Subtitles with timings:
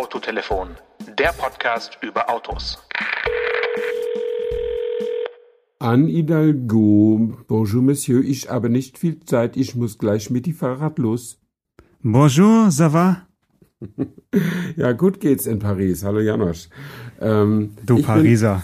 [0.00, 0.68] Autotelefon,
[1.18, 2.78] der Podcast über Autos.
[5.78, 7.34] Anne Hidalgo.
[7.46, 8.24] Bonjour, Monsieur.
[8.24, 9.58] Ich habe nicht viel Zeit.
[9.58, 11.38] Ich muss gleich mit die Fahrrad los.
[12.02, 13.26] Bonjour, ça va?
[14.76, 16.02] ja, gut geht's in Paris.
[16.02, 16.70] Hallo Janosch.
[17.20, 18.62] Ähm, du Pariser.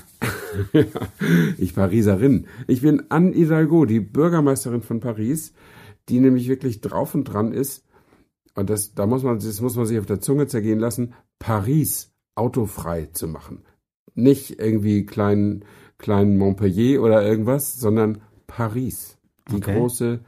[0.73, 0.87] Bin,
[1.59, 2.46] ich Pariserin.
[2.66, 5.53] Ich bin Anne Hidalgo, die Bürgermeisterin von Paris,
[6.09, 7.87] die nämlich wirklich drauf und dran ist,
[8.56, 12.12] und das, da muss man, das muss man sich auf der Zunge zergehen lassen, Paris
[12.34, 13.64] autofrei zu machen.
[14.14, 15.64] Nicht irgendwie klein,
[15.98, 19.18] klein Montpellier oder irgendwas, sondern Paris.
[19.50, 19.78] Die okay.
[19.78, 20.20] große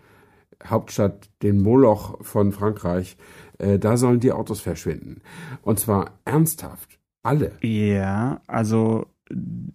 [0.64, 3.16] Hauptstadt, den Moloch von Frankreich.
[3.58, 5.22] Äh, da sollen die Autos verschwinden.
[5.62, 6.98] Und zwar ernsthaft.
[7.22, 7.52] Alle.
[7.62, 9.06] Ja, also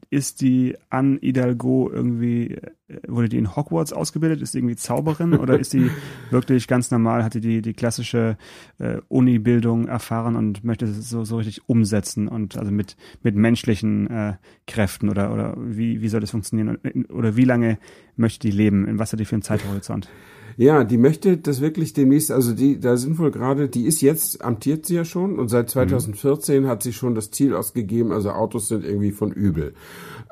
[0.09, 2.55] ist die Anne Hidalgo irgendwie,
[2.88, 4.41] äh, wurde die in Hogwarts ausgebildet?
[4.41, 5.89] Ist die irgendwie Zauberin oder ist die
[6.31, 8.38] wirklich ganz normal, hat die die, die klassische
[8.79, 14.07] äh, Uni-Bildung erfahren und möchte es so, so richtig umsetzen und also mit, mit menschlichen
[14.09, 14.34] äh,
[14.68, 16.77] Kräften oder, oder wie, wie soll das funktionieren?
[17.09, 17.77] Oder wie lange
[18.15, 18.87] möchte die leben?
[18.87, 20.09] In was hat die für einen Zeithorizont?
[20.57, 24.43] Ja, die möchte das wirklich demnächst, also die, da sind wohl gerade, die ist jetzt,
[24.43, 26.68] amtiert sie ja schon und seit 2014 mhm.
[26.68, 29.74] hat sie schon das Ziel ausgegeben, also Autos sind irgendwie von übel.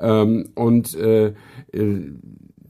[0.00, 1.34] Ähm, und äh,
[1.72, 2.12] äh,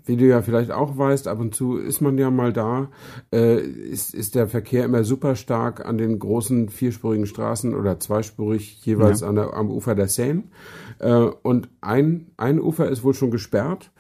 [0.05, 2.89] wie du ja vielleicht auch weißt, ab und zu ist man ja mal da,
[3.33, 8.84] äh, ist, ist der Verkehr immer super stark an den großen vierspurigen Straßen oder zweispurig
[8.84, 9.28] jeweils ja.
[9.28, 10.45] an der, am Ufer der Seine.
[10.98, 13.92] Äh, und ein, ein Ufer ist wohl schon gesperrt.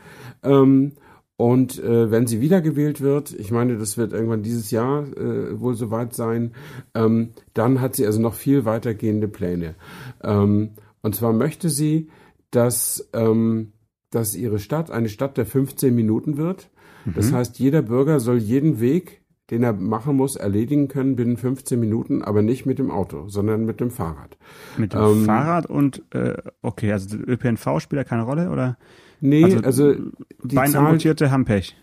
[0.42, 0.92] Ähm,
[1.36, 5.74] und äh, wenn sie wiedergewählt wird, ich meine, das wird irgendwann dieses Jahr äh, wohl
[5.74, 6.52] soweit sein,
[6.94, 9.74] ähm, dann hat sie also noch viel weitergehende Pläne.
[10.22, 12.10] Ähm, und zwar möchte sie,
[12.50, 13.72] dass, ähm,
[14.10, 16.70] dass ihre Stadt eine Stadt der 15 Minuten wird.
[17.04, 17.14] Mhm.
[17.16, 21.80] Das heißt, jeder Bürger soll jeden Weg, den er machen muss, erledigen können binnen 15
[21.80, 24.38] Minuten, aber nicht mit dem Auto, sondern mit dem Fahrrad.
[24.78, 28.78] Mit dem ähm, Fahrrad und äh, okay, also ÖPNV spielt da keine Rolle, oder?
[29.22, 29.94] Nee, also, also
[30.42, 31.76] die Beinamputierte haben Pech.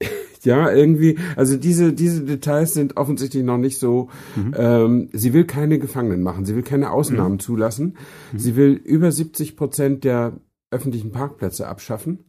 [0.42, 4.08] ja, irgendwie, also diese, diese Details sind offensichtlich noch nicht so.
[4.36, 4.54] Mhm.
[4.56, 7.40] Ähm, sie will keine Gefangenen machen, sie will keine Ausnahmen mhm.
[7.40, 7.96] zulassen.
[8.32, 8.38] Mhm.
[8.38, 10.34] Sie will über 70 Prozent der
[10.70, 12.24] öffentlichen Parkplätze abschaffen.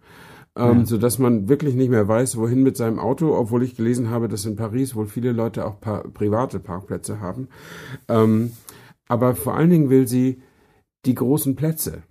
[0.55, 0.85] Ähm, ja.
[0.85, 4.27] so dass man wirklich nicht mehr weiß, wohin mit seinem Auto, obwohl ich gelesen habe,
[4.27, 7.49] dass in Paris wohl viele Leute auch pa private Parkplätze haben.
[8.07, 8.53] Ähm,
[9.07, 10.41] aber vor allen Dingen will sie
[11.05, 12.01] die großen Plätze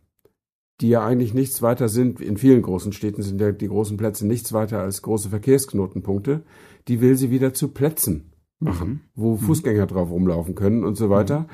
[0.81, 4.27] die ja eigentlich nichts weiter sind, in vielen großen Städten sind ja die großen Plätze
[4.27, 6.43] nichts weiter als große Verkehrsknotenpunkte,
[6.89, 9.01] die will sie wieder zu Plätzen machen, mhm.
[9.15, 9.39] wo mhm.
[9.39, 11.47] Fußgänger drauf rumlaufen können und so weiter, mhm.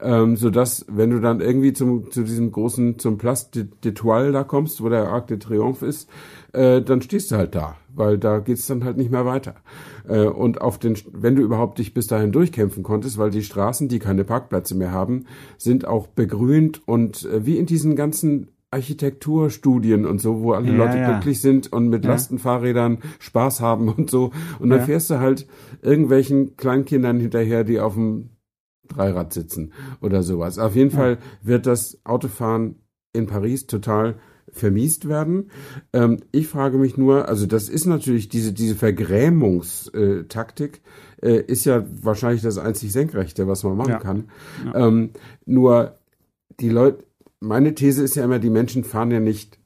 [0.00, 4.42] ähm, so dass wenn du dann irgendwie zum zu diesem großen zum Place d'Etoile da
[4.42, 6.08] kommst, wo der Arc de Triomphe ist,
[6.52, 9.56] äh, dann stehst du halt da, weil da geht's dann halt nicht mehr weiter.
[10.08, 13.88] Äh, und auf den, wenn du überhaupt dich bis dahin durchkämpfen konntest, weil die Straßen,
[13.88, 15.26] die keine Parkplätze mehr haben,
[15.58, 20.76] sind auch begrünt und äh, wie in diesen ganzen Architekturstudien und so, wo alle ja,
[20.76, 21.12] Leute ja.
[21.12, 22.12] glücklich sind und mit ja.
[22.12, 24.32] Lastenfahrrädern Spaß haben und so.
[24.58, 25.46] Und dann fährst du halt
[25.82, 28.30] irgendwelchen Kleinkindern hinterher, die auf dem
[28.88, 30.58] Dreirad sitzen oder sowas.
[30.58, 32.76] Auf jeden Fall wird das Autofahren
[33.12, 34.16] in Paris total
[34.52, 35.50] vermiest werden.
[35.92, 40.82] Ähm, ich frage mich nur, also das ist natürlich diese, diese Vergrämungstaktik,
[41.20, 44.24] äh, ist ja wahrscheinlich das einzig Senkrechte, was man machen kann.
[44.74, 45.10] Ähm,
[45.46, 45.98] nur
[46.60, 47.04] die Leute,
[47.40, 49.58] meine These ist ja immer, die Menschen fahren ja nicht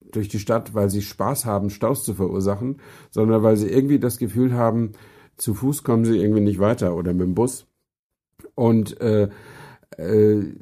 [0.00, 2.80] durch die Stadt, weil sie Spaß haben, Staus zu verursachen,
[3.10, 4.92] sondern weil sie irgendwie das Gefühl haben,
[5.36, 7.66] zu Fuß kommen sie irgendwie nicht weiter oder mit dem Bus.
[8.54, 9.28] Und äh,
[9.96, 10.54] äh,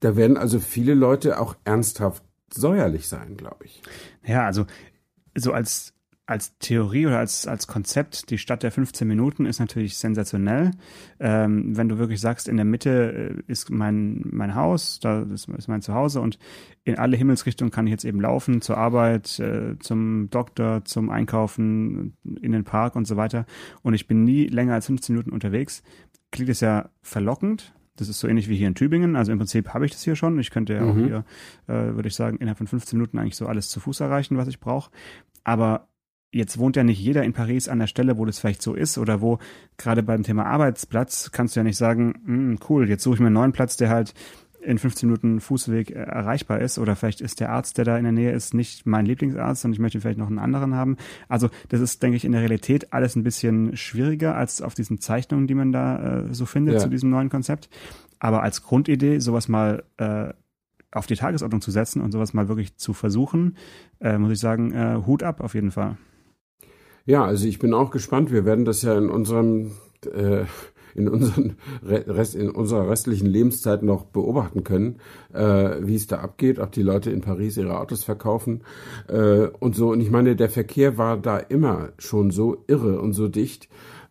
[0.00, 2.22] da werden also viele Leute auch ernsthaft
[2.52, 3.82] säuerlich sein, glaube ich.
[4.24, 4.66] Ja, also
[5.36, 5.94] so als
[6.30, 10.70] als Theorie oder als, als Konzept, die Stadt der 15 Minuten ist natürlich sensationell.
[11.18, 15.48] Ähm, wenn du wirklich sagst, in der Mitte äh, ist mein, mein Haus, da ist,
[15.48, 16.38] ist mein Zuhause und
[16.84, 22.16] in alle Himmelsrichtungen kann ich jetzt eben laufen, zur Arbeit, äh, zum Doktor, zum Einkaufen,
[22.40, 23.44] in den Park und so weiter.
[23.82, 25.82] Und ich bin nie länger als 15 Minuten unterwegs.
[26.30, 29.16] Klingt es ja verlockend, das ist so ähnlich wie hier in Tübingen.
[29.16, 30.38] Also im Prinzip habe ich das hier schon.
[30.38, 31.04] Ich könnte ja auch mhm.
[31.04, 31.24] hier,
[31.66, 34.48] äh, würde ich sagen, innerhalb von 15 Minuten eigentlich so alles zu Fuß erreichen, was
[34.48, 34.90] ich brauche.
[35.44, 35.89] Aber
[36.32, 38.98] jetzt wohnt ja nicht jeder in Paris an der Stelle, wo das vielleicht so ist
[38.98, 39.38] oder wo
[39.76, 43.26] gerade beim Thema Arbeitsplatz kannst du ja nicht sagen, hm, cool, jetzt suche ich mir
[43.26, 44.14] einen neuen Platz, der halt
[44.62, 48.04] in 15 Minuten Fußweg äh, erreichbar ist oder vielleicht ist der Arzt, der da in
[48.04, 50.96] der Nähe ist, nicht mein Lieblingsarzt und ich möchte vielleicht noch einen anderen haben.
[51.28, 55.00] Also das ist, denke ich, in der Realität alles ein bisschen schwieriger als auf diesen
[55.00, 56.80] Zeichnungen, die man da äh, so findet ja.
[56.80, 57.70] zu diesem neuen Konzept.
[58.18, 60.28] Aber als Grundidee, sowas mal äh,
[60.92, 63.56] auf die Tagesordnung zu setzen und sowas mal wirklich zu versuchen,
[64.00, 65.96] äh, muss ich sagen, äh, Hut ab auf jeden Fall.
[67.06, 68.30] Ja, also ich bin auch gespannt.
[68.30, 69.72] Wir werden das ja in unserem
[70.04, 70.44] äh,
[70.94, 74.96] in, unseren Rest, in unserer restlichen Lebenszeit noch beobachten können,
[75.32, 78.62] äh, wie es da abgeht, ob die Leute in Paris ihre Autos verkaufen
[79.08, 79.90] äh, und so.
[79.90, 83.68] Und ich meine, der Verkehr war da immer schon so irre und so dicht.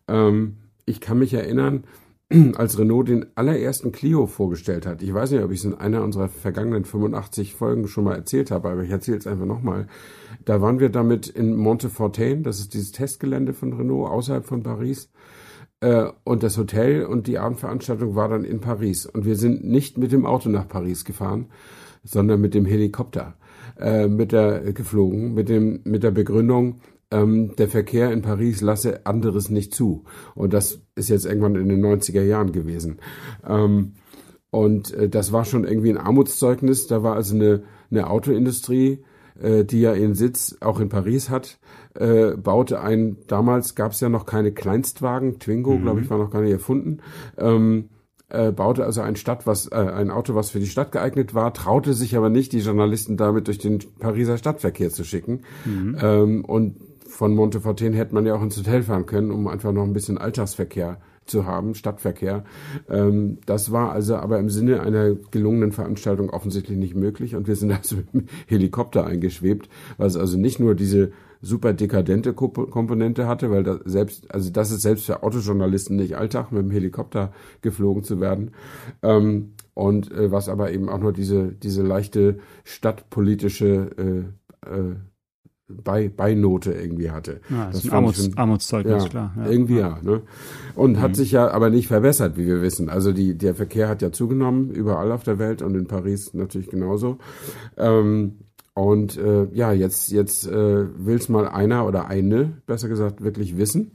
[0.08, 0.56] Ähm,
[0.86, 1.84] ich kann mich erinnern,
[2.56, 5.02] als Renault den allerersten Clio vorgestellt hat.
[5.02, 8.50] Ich weiß nicht, ob ich es in einer unserer vergangenen 85 Folgen schon mal erzählt
[8.50, 9.88] habe, aber ich erzähle es einfach nochmal.
[10.44, 15.10] Da waren wir damit in Montefortin, das ist dieses Testgelände von Renault außerhalb von Paris.
[15.80, 19.06] Äh, und das Hotel und die Abendveranstaltung war dann in Paris.
[19.06, 21.46] Und wir sind nicht mit dem Auto nach Paris gefahren,
[22.04, 23.34] sondern mit dem Helikopter
[23.78, 26.80] äh, mit der geflogen, mit dem mit der Begründung,
[27.10, 30.04] ähm, der Verkehr in Paris lasse anderes nicht zu.
[30.34, 33.00] Und das ist jetzt irgendwann in den 90er Jahren gewesen.
[33.46, 33.94] Ähm,
[34.50, 36.86] und äh, das war schon irgendwie ein Armutszeugnis.
[36.86, 39.04] Da war also eine, eine Autoindustrie,
[39.40, 41.58] äh, die ja ihren Sitz auch in Paris hat,
[41.94, 45.82] äh, baute ein, damals gab es ja noch keine Kleinstwagen, Twingo, mhm.
[45.82, 46.98] glaube ich, war noch gar nicht erfunden.
[47.36, 47.90] Ähm,
[48.28, 51.52] äh, baute also ein Stadt, was äh, ein Auto, was für die Stadt geeignet war,
[51.52, 55.42] traute sich aber nicht, die Journalisten damit durch den Pariser Stadtverkehr zu schicken.
[55.64, 55.96] Mhm.
[56.00, 56.76] Ähm, und
[57.20, 60.16] von Montefortin hätte man ja auch ins Hotel fahren können, um einfach noch ein bisschen
[60.16, 60.96] Alltagsverkehr
[61.26, 62.44] zu haben, Stadtverkehr.
[62.88, 67.56] Ähm, das war also aber im Sinne einer gelungenen Veranstaltung offensichtlich nicht möglich und wir
[67.56, 69.68] sind also mit dem Helikopter eingeschwebt,
[69.98, 71.12] was also nicht nur diese
[71.42, 76.52] super dekadente Komponente hatte, weil das selbst, also das ist selbst für Autojournalisten nicht Alltag,
[76.52, 78.52] mit dem Helikopter geflogen zu werden.
[79.02, 83.90] Ähm, und äh, was aber eben auch nur diese, diese leichte stadtpolitische
[84.64, 84.94] äh, äh,
[85.84, 87.40] bei, Beinote irgendwie hatte.
[87.48, 89.34] Ja, das, das ist ein Armuts, schon, Armutszeugnis, ja, klar.
[89.36, 89.98] Ja, irgendwie ja.
[90.02, 90.22] ne?
[90.74, 91.00] Und mhm.
[91.00, 92.88] hat sich ja aber nicht verbessert, wie wir wissen.
[92.88, 96.70] Also die, der Verkehr hat ja zugenommen, überall auf der Welt und in Paris natürlich
[96.70, 97.18] genauso.
[97.76, 98.38] Ähm,
[98.74, 103.58] und äh, ja, jetzt, jetzt äh, will es mal einer oder eine, besser gesagt, wirklich
[103.58, 103.92] wissen.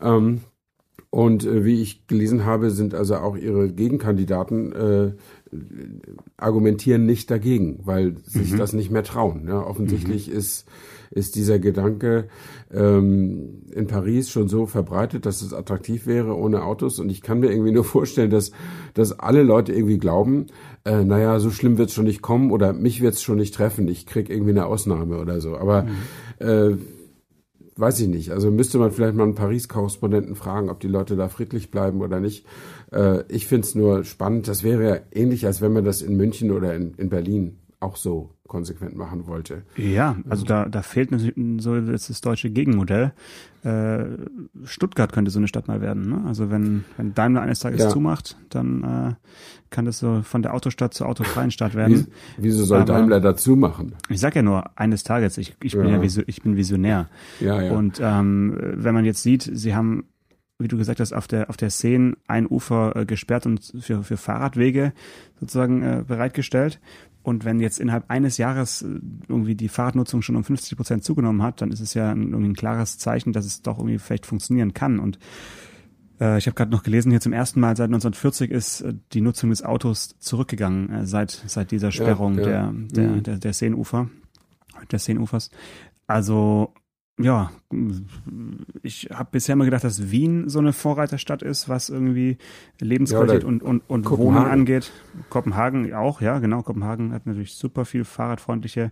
[0.00, 0.40] Ähm,
[1.10, 5.12] und äh, wie ich gelesen habe, sind also auch ihre Gegenkandidaten äh,
[6.36, 8.58] argumentieren nicht dagegen, weil sich mhm.
[8.58, 9.46] das nicht mehr trauen.
[9.48, 10.36] Ja, offensichtlich mhm.
[10.36, 10.66] ist
[11.10, 12.28] ist dieser Gedanke
[12.72, 16.98] ähm, in Paris schon so verbreitet, dass es attraktiv wäre ohne Autos.
[16.98, 18.52] Und ich kann mir irgendwie nur vorstellen, dass,
[18.94, 20.46] dass alle Leute irgendwie glauben,
[20.84, 23.54] äh, naja, so schlimm wird es schon nicht kommen oder mich wird es schon nicht
[23.54, 23.88] treffen.
[23.88, 25.56] Ich krieg irgendwie eine Ausnahme oder so.
[25.56, 26.46] Aber mhm.
[26.46, 26.76] äh,
[27.78, 28.30] weiß ich nicht.
[28.30, 32.20] Also müsste man vielleicht mal einen Paris-Korrespondenten fragen, ob die Leute da friedlich bleiben oder
[32.20, 32.44] nicht.
[32.92, 34.48] Äh, ich finde es nur spannend.
[34.48, 37.96] Das wäre ja ähnlich, als wenn man das in München oder in, in Berlin auch
[37.96, 39.62] so konsequent machen wollte.
[39.76, 43.12] Ja, also da, da fehlt natürlich so jetzt das deutsche Gegenmodell.
[43.62, 44.04] Äh,
[44.64, 46.08] Stuttgart könnte so eine Stadt mal werden.
[46.08, 46.24] Ne?
[46.26, 47.88] Also wenn, wenn Daimler eines Tages ja.
[47.88, 49.14] zumacht, dann äh,
[49.70, 52.08] kann das so von der Autostadt zur autofreien Stadt werden.
[52.36, 53.94] Wie, wieso soll Aber, Daimler dazu machen?
[54.08, 55.38] Ich sag ja nur eines Tages.
[55.38, 57.08] Ich, ich bin ja, ja ich bin Visionär.
[57.38, 57.72] Ja, ja.
[57.72, 60.04] Und ähm, wenn man jetzt sieht, sie haben
[60.58, 64.02] wie du gesagt hast, auf der auf der Seine ein Ufer äh, gesperrt und für
[64.02, 64.92] für Fahrradwege
[65.38, 66.80] sozusagen äh, bereitgestellt.
[67.22, 71.42] Und wenn jetzt innerhalb eines Jahres äh, irgendwie die Fahrradnutzung schon um 50 Prozent zugenommen
[71.42, 74.26] hat, dann ist es ja ein, irgendwie ein klares Zeichen, dass es doch irgendwie vielleicht
[74.26, 74.98] funktionieren kann.
[74.98, 75.18] Und
[76.20, 79.20] äh, ich habe gerade noch gelesen, hier zum ersten Mal seit 1940 ist äh, die
[79.20, 82.48] Nutzung des Autos zurückgegangen, äh, seit seit dieser Sperrung ja, ja.
[82.48, 83.22] der der, mhm.
[83.22, 84.08] der der Seenufer
[84.90, 85.50] des Seenufers.
[86.06, 86.72] Also
[87.18, 87.50] ja,
[88.82, 92.38] ich habe bisher immer gedacht, dass Wien so eine Vorreiterstadt ist, was irgendwie
[92.80, 94.90] Lebensqualität ja, und, und, und Wohnen angeht.
[95.28, 96.62] Kopenhagen auch, ja, genau.
[96.62, 98.90] Kopenhagen hat natürlich super viel fahrradfreundliche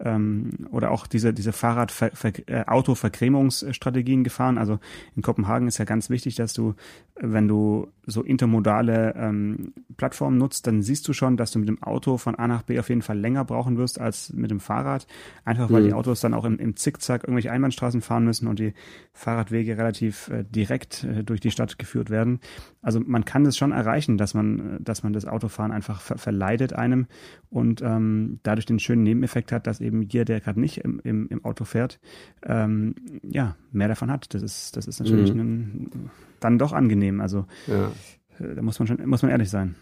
[0.00, 4.58] ähm, oder auch diese, diese Fahrrad-Auto-Verkremungsstrategien äh, gefahren.
[4.58, 4.80] Also
[5.14, 6.74] in Kopenhagen ist ja ganz wichtig, dass du,
[7.14, 11.82] wenn du so intermodale ähm, Plattformen nutzt, dann siehst du schon, dass du mit dem
[11.82, 15.06] Auto von A nach B auf jeden Fall länger brauchen wirst als mit dem Fahrrad.
[15.44, 15.86] Einfach weil mhm.
[15.86, 18.72] die Autos dann auch im, im Zickzack irgendwelche Einbahnstraßen fahren müssen und die
[19.12, 22.40] Fahrradwege relativ äh, direkt äh, durch die Stadt geführt werden.
[22.82, 26.72] Also man kann das schon erreichen, dass man, dass man das Autofahren einfach ver verleidet
[26.72, 27.06] einem
[27.50, 31.28] und ähm, dadurch den schönen Nebeneffekt hat, dass eben hier, der gerade nicht im, im,
[31.28, 31.98] im Auto fährt,
[32.44, 34.32] ähm, ja, mehr davon hat.
[34.34, 35.40] Das ist, das ist natürlich mhm.
[35.40, 37.20] ein, dann doch angenehm.
[37.20, 37.90] Also ja.
[38.38, 39.74] Äh, da muss man schon, muss man ehrlich sein.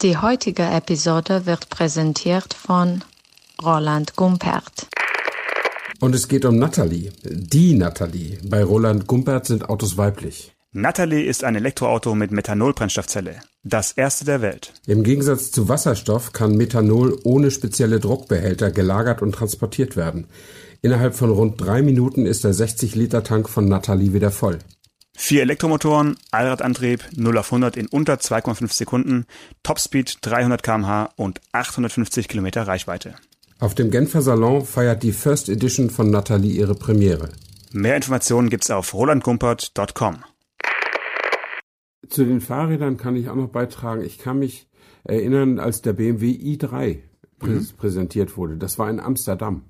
[0.00, 3.02] Die heutige Episode wird präsentiert von
[3.62, 4.86] Roland Gumpert.
[6.00, 7.10] Und es geht um Natalie.
[7.24, 8.38] Die Natalie.
[8.44, 10.54] Bei Roland Gumpert sind Autos weiblich.
[10.70, 13.40] Natalie ist ein Elektroauto mit Methanolbrennstoffzelle.
[13.64, 14.74] Das erste der Welt.
[14.86, 20.26] Im Gegensatz zu Wasserstoff kann Methanol ohne spezielle Druckbehälter gelagert und transportiert werden.
[20.82, 24.60] Innerhalb von rund drei Minuten ist der 60-Liter-Tank von Natalie wieder voll.
[25.16, 29.26] Vier Elektromotoren, Allradantrieb, 0 auf 100 in unter 2,5 Sekunden,
[29.64, 33.16] Topspeed 300 km/h und 850 Kilometer Reichweite.
[33.60, 37.30] Auf dem Genfer Salon feiert die First Edition von Natalie ihre Premiere.
[37.72, 40.18] Mehr Informationen gibt's auf rolandgumpert.com.
[42.08, 44.02] zu den Fahrrädern kann ich auch noch beitragen.
[44.02, 44.68] Ich kann mich
[45.02, 46.98] erinnern, als der BMW i3
[47.40, 47.66] prä mhm.
[47.76, 48.56] präsentiert wurde.
[48.56, 49.62] Das war in Amsterdam.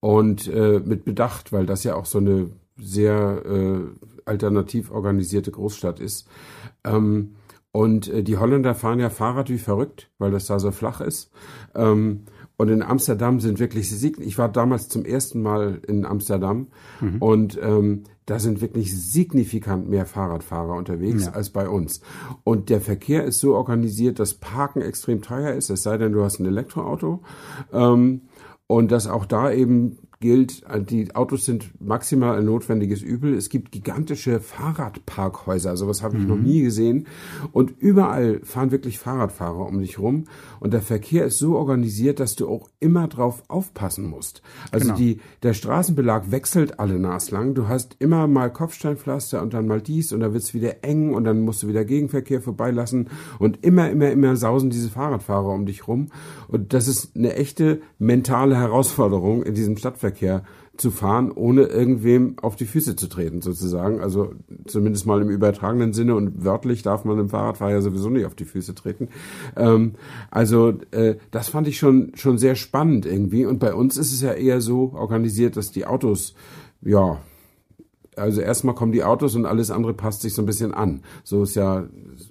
[0.00, 3.80] Und äh, mit Bedacht, weil das ja auch so eine sehr äh,
[4.24, 6.28] alternativ organisierte Großstadt ist.
[6.82, 7.34] Ähm,
[7.72, 11.30] und äh, die Holländer fahren ja Fahrrad wie verrückt, weil das da so flach ist.
[11.74, 12.24] Ähm,
[12.62, 16.68] und in Amsterdam sind wirklich ich war damals zum ersten Mal in Amsterdam
[17.00, 17.16] mhm.
[17.18, 21.32] und ähm, da sind wirklich signifikant mehr Fahrradfahrer unterwegs ja.
[21.32, 22.02] als bei uns.
[22.44, 26.22] Und der Verkehr ist so organisiert, dass Parken extrem teuer ist, es sei denn, du
[26.22, 27.22] hast ein Elektroauto.
[27.72, 28.20] Ähm,
[28.68, 33.34] und dass auch da eben gilt, die Autos sind maximal ein notwendiges Übel.
[33.34, 36.28] Es gibt gigantische Fahrradparkhäuser, sowas habe ich mhm.
[36.28, 37.06] noch nie gesehen.
[37.52, 40.24] Und überall fahren wirklich Fahrradfahrer um dich rum.
[40.60, 44.42] Und der Verkehr ist so organisiert, dass du auch immer drauf aufpassen musst.
[44.70, 44.96] Also genau.
[44.96, 47.54] die, der Straßenbelag wechselt alle naslang.
[47.54, 51.24] Du hast immer mal Kopfsteinpflaster und dann mal dies und dann wird's wieder eng und
[51.24, 53.10] dann musst du wieder Gegenverkehr vorbeilassen.
[53.40, 56.06] Und immer, immer, immer sausen diese Fahrradfahrer um dich rum.
[56.46, 60.11] Und das ist eine echte mentale Herausforderung in diesem Stadtverkehr.
[60.12, 60.44] Straßenverkehr
[60.76, 64.00] zu fahren, ohne irgendwem auf die Füße zu treten, sozusagen.
[64.00, 64.32] Also
[64.66, 68.46] zumindest mal im übertragenen Sinne und wörtlich darf man dem Fahrradfahrer sowieso nicht auf die
[68.46, 69.08] Füße treten.
[69.54, 69.92] Ähm,
[70.30, 73.44] also äh, das fand ich schon schon sehr spannend irgendwie.
[73.44, 76.34] Und bei uns ist es ja eher so organisiert, dass die Autos
[76.80, 77.18] ja
[78.16, 81.02] also erstmal kommen die Autos und alles andere passt sich so ein bisschen an.
[81.24, 81.86] So ist ja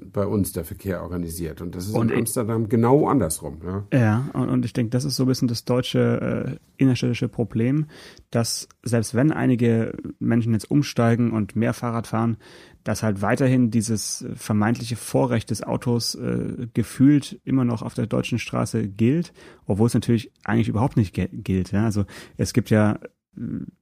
[0.05, 1.61] bei uns der Verkehr organisiert.
[1.61, 3.57] Und das ist und in Amsterdam genau andersrum.
[3.63, 7.29] Ja, ja und, und ich denke, das ist so ein bisschen das deutsche äh, innerstädtische
[7.29, 7.87] Problem,
[8.29, 12.37] dass selbst wenn einige Menschen jetzt umsteigen und mehr Fahrrad fahren,
[12.83, 18.39] dass halt weiterhin dieses vermeintliche Vorrecht des Autos äh, gefühlt immer noch auf der deutschen
[18.39, 19.33] Straße gilt,
[19.65, 21.71] obwohl es natürlich eigentlich überhaupt nicht gilt.
[21.71, 21.85] Ja?
[21.85, 22.05] Also
[22.37, 22.99] es gibt ja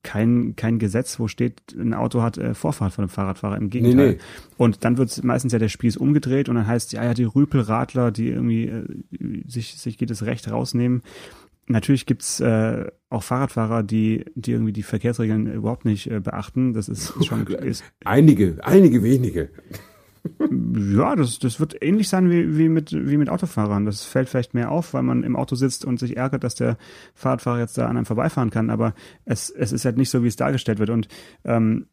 [0.04, 3.58] kein, kein Gesetz, wo steht, ein Auto hat äh, Vorfahrt von einem Fahrradfahrer.
[3.58, 4.08] Im Gegenteil.
[4.08, 4.20] Nee, nee.
[4.58, 8.12] Und dann wird meistens ja der Spieß umgedreht und dann heißt, ja, ja, die Rüpelradler,
[8.12, 8.86] die irgendwie äh,
[9.48, 11.02] sich, sich geht das Recht rausnehmen.
[11.68, 16.74] Natürlich gibt's äh, auch Fahrradfahrer, die, die irgendwie die Verkehrsregeln überhaupt nicht äh, beachten.
[16.74, 19.50] Das ist schon ist, einige, einige wenige.
[20.92, 23.86] Ja, das, das wird ähnlich sein wie, wie, mit, wie mit Autofahrern.
[23.86, 26.78] Das fällt vielleicht mehr auf, weil man im Auto sitzt und sich ärgert, dass der
[27.14, 28.70] Fahrradfahrer jetzt da an einem vorbeifahren kann.
[28.70, 28.94] Aber
[29.26, 30.90] es, es ist halt nicht so, wie es dargestellt wird.
[30.90, 31.08] Und
[31.46, 31.88] ähm,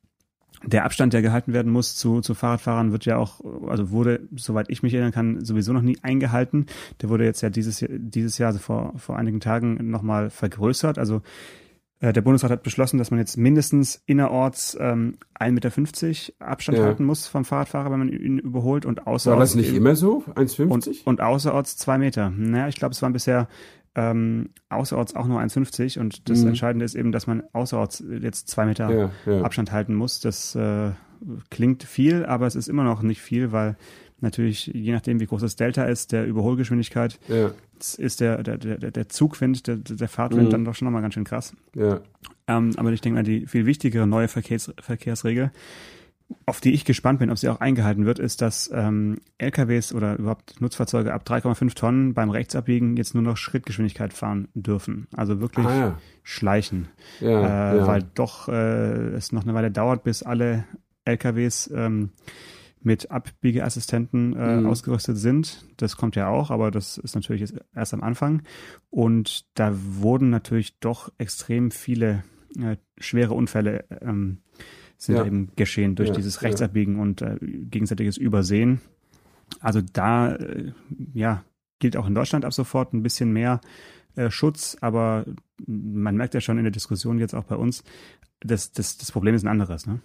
[0.64, 4.70] der Abstand, der gehalten werden muss zu, zu Fahrradfahrern, wird ja auch, also wurde, soweit
[4.70, 6.66] ich mich erinnern kann, sowieso noch nie eingehalten.
[7.02, 10.98] Der wurde jetzt ja dieses, dieses Jahr, also vor, vor einigen Tagen, nochmal vergrößert.
[10.98, 11.22] Also
[12.00, 16.84] der Bundesrat hat beschlossen, dass man jetzt mindestens innerorts ähm, 1,50 Meter Abstand ja.
[16.84, 19.26] halten muss vom Fahrradfahrer, wenn man ihn überholt und außerorts.
[19.26, 20.22] War das nicht immer so?
[20.34, 20.66] 1,50?
[20.68, 22.30] Und, und außerorts zwei Meter.
[22.30, 23.48] Naja, ich glaube, es waren bisher
[23.94, 26.48] ähm, außerorts auch nur 1,50 und das mhm.
[26.48, 29.42] Entscheidende ist eben, dass man außerorts jetzt zwei Meter ja, ja.
[29.42, 30.20] Abstand halten muss.
[30.20, 30.90] Das äh,
[31.50, 33.76] klingt viel, aber es ist immer noch nicht viel, weil
[34.20, 37.50] natürlich, je nachdem, wie groß das Delta ist, der Überholgeschwindigkeit, ja.
[37.98, 40.50] ist der, der, der, der Zugwind, der, der Fahrtwind mhm.
[40.50, 41.54] dann doch schon nochmal ganz schön krass.
[41.74, 42.00] Ja.
[42.48, 45.50] Ähm, aber ich denke mal, die viel wichtigere neue Verkehrs Verkehrsregel,
[46.44, 50.16] auf die ich gespannt bin, ob sie auch eingehalten wird, ist, dass ähm, LKWs oder
[50.18, 55.06] überhaupt Nutzfahrzeuge ab 3,5 Tonnen beim Rechtsabbiegen jetzt nur noch Schrittgeschwindigkeit fahren dürfen.
[55.14, 55.98] Also wirklich ah, ja.
[56.24, 56.88] schleichen.
[57.20, 57.86] Ja, äh, ja.
[57.86, 60.64] Weil doch äh, es noch eine Weile dauert, bis alle
[61.04, 62.10] LKWs ähm,
[62.86, 64.66] mit Abbiegeassistenten äh, mhm.
[64.66, 65.66] ausgerüstet sind.
[65.76, 68.42] Das kommt ja auch, aber das ist natürlich erst am Anfang.
[68.90, 72.22] Und da wurden natürlich doch extrem viele
[72.56, 74.38] äh, schwere Unfälle ähm,
[74.98, 75.26] sind ja.
[75.26, 77.02] eben geschehen durch ja, dieses Rechtsabbiegen ja.
[77.02, 78.80] und äh, gegenseitiges Übersehen.
[79.58, 80.72] Also da äh,
[81.12, 81.44] ja
[81.80, 83.60] gilt auch in Deutschland ab sofort ein bisschen mehr
[84.14, 85.26] äh, Schutz, aber
[85.66, 87.82] man merkt ja schon in der Diskussion jetzt auch bei uns,
[88.40, 89.88] dass das, das Problem ist ein anderes.
[89.88, 90.00] Ne?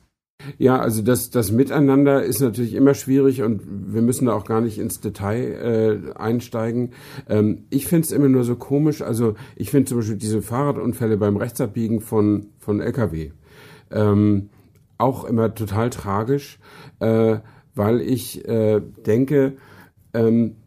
[0.57, 4.61] Ja, also das, das Miteinander ist natürlich immer schwierig und wir müssen da auch gar
[4.61, 6.91] nicht ins Detail äh, einsteigen.
[7.29, 11.17] Ähm, ich finde es immer nur so komisch, also ich finde zum Beispiel diese Fahrradunfälle
[11.17, 13.31] beim Rechtsabbiegen von, von Lkw
[13.91, 14.49] ähm,
[14.97, 16.59] auch immer total tragisch,
[16.99, 17.37] äh,
[17.75, 19.57] weil ich äh, denke,
[20.13, 20.57] ähm,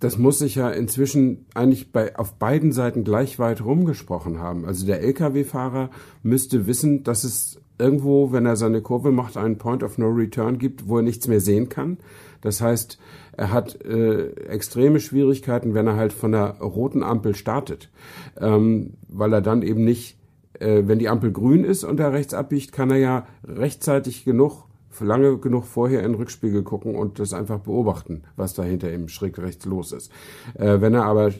[0.00, 4.64] das muss sich ja inzwischen eigentlich bei, auf beiden Seiten gleich weit rumgesprochen haben.
[4.64, 5.90] Also der Lkw-Fahrer
[6.22, 10.58] müsste wissen, dass es irgendwo, wenn er seine Kurve macht, einen Point of No Return
[10.58, 11.98] gibt, wo er nichts mehr sehen kann.
[12.42, 12.98] Das heißt,
[13.32, 17.90] er hat äh, extreme Schwierigkeiten, wenn er halt von der roten Ampel startet,
[18.38, 20.18] ähm, weil er dann eben nicht,
[20.58, 24.64] äh, wenn die Ampel grün ist und er rechts abbiegt, kann er ja rechtzeitig genug,
[25.00, 29.08] lange genug vorher in den Rückspiegel gucken und das einfach beobachten, was da hinter ihm
[29.08, 30.12] schräg rechts los ist.
[30.54, 31.32] Äh, wenn er aber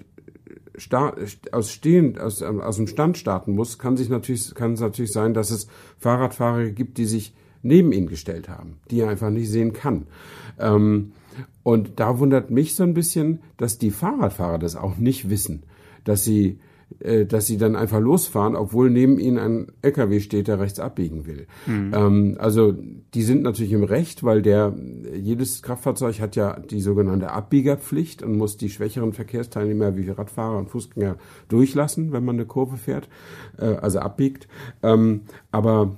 [1.53, 5.35] aus stehend, aus, aus dem Stand starten muss, kann sich natürlich, kann es natürlich sein,
[5.35, 5.69] dass es
[5.99, 10.07] Fahrradfahrer gibt, die sich neben ihn gestellt haben, die er einfach nicht sehen kann.
[10.59, 11.13] Ähm,
[11.63, 15.63] und da wundert mich so ein bisschen, dass die Fahrradfahrer das auch nicht wissen,
[16.05, 16.59] dass sie
[16.99, 21.47] dass sie dann einfach losfahren, obwohl neben ihnen ein LKW steht, der rechts abbiegen will.
[21.67, 21.93] Mhm.
[21.95, 22.75] Ähm, also
[23.15, 24.75] die sind natürlich im Recht, weil der
[25.15, 30.69] jedes Kraftfahrzeug hat ja die sogenannte Abbiegerpflicht und muss die schwächeren Verkehrsteilnehmer wie Radfahrer und
[30.69, 31.17] Fußgänger
[31.49, 33.09] durchlassen, wenn man eine Kurve fährt,
[33.59, 34.49] äh, also abbiegt.
[34.83, 35.97] Ähm, aber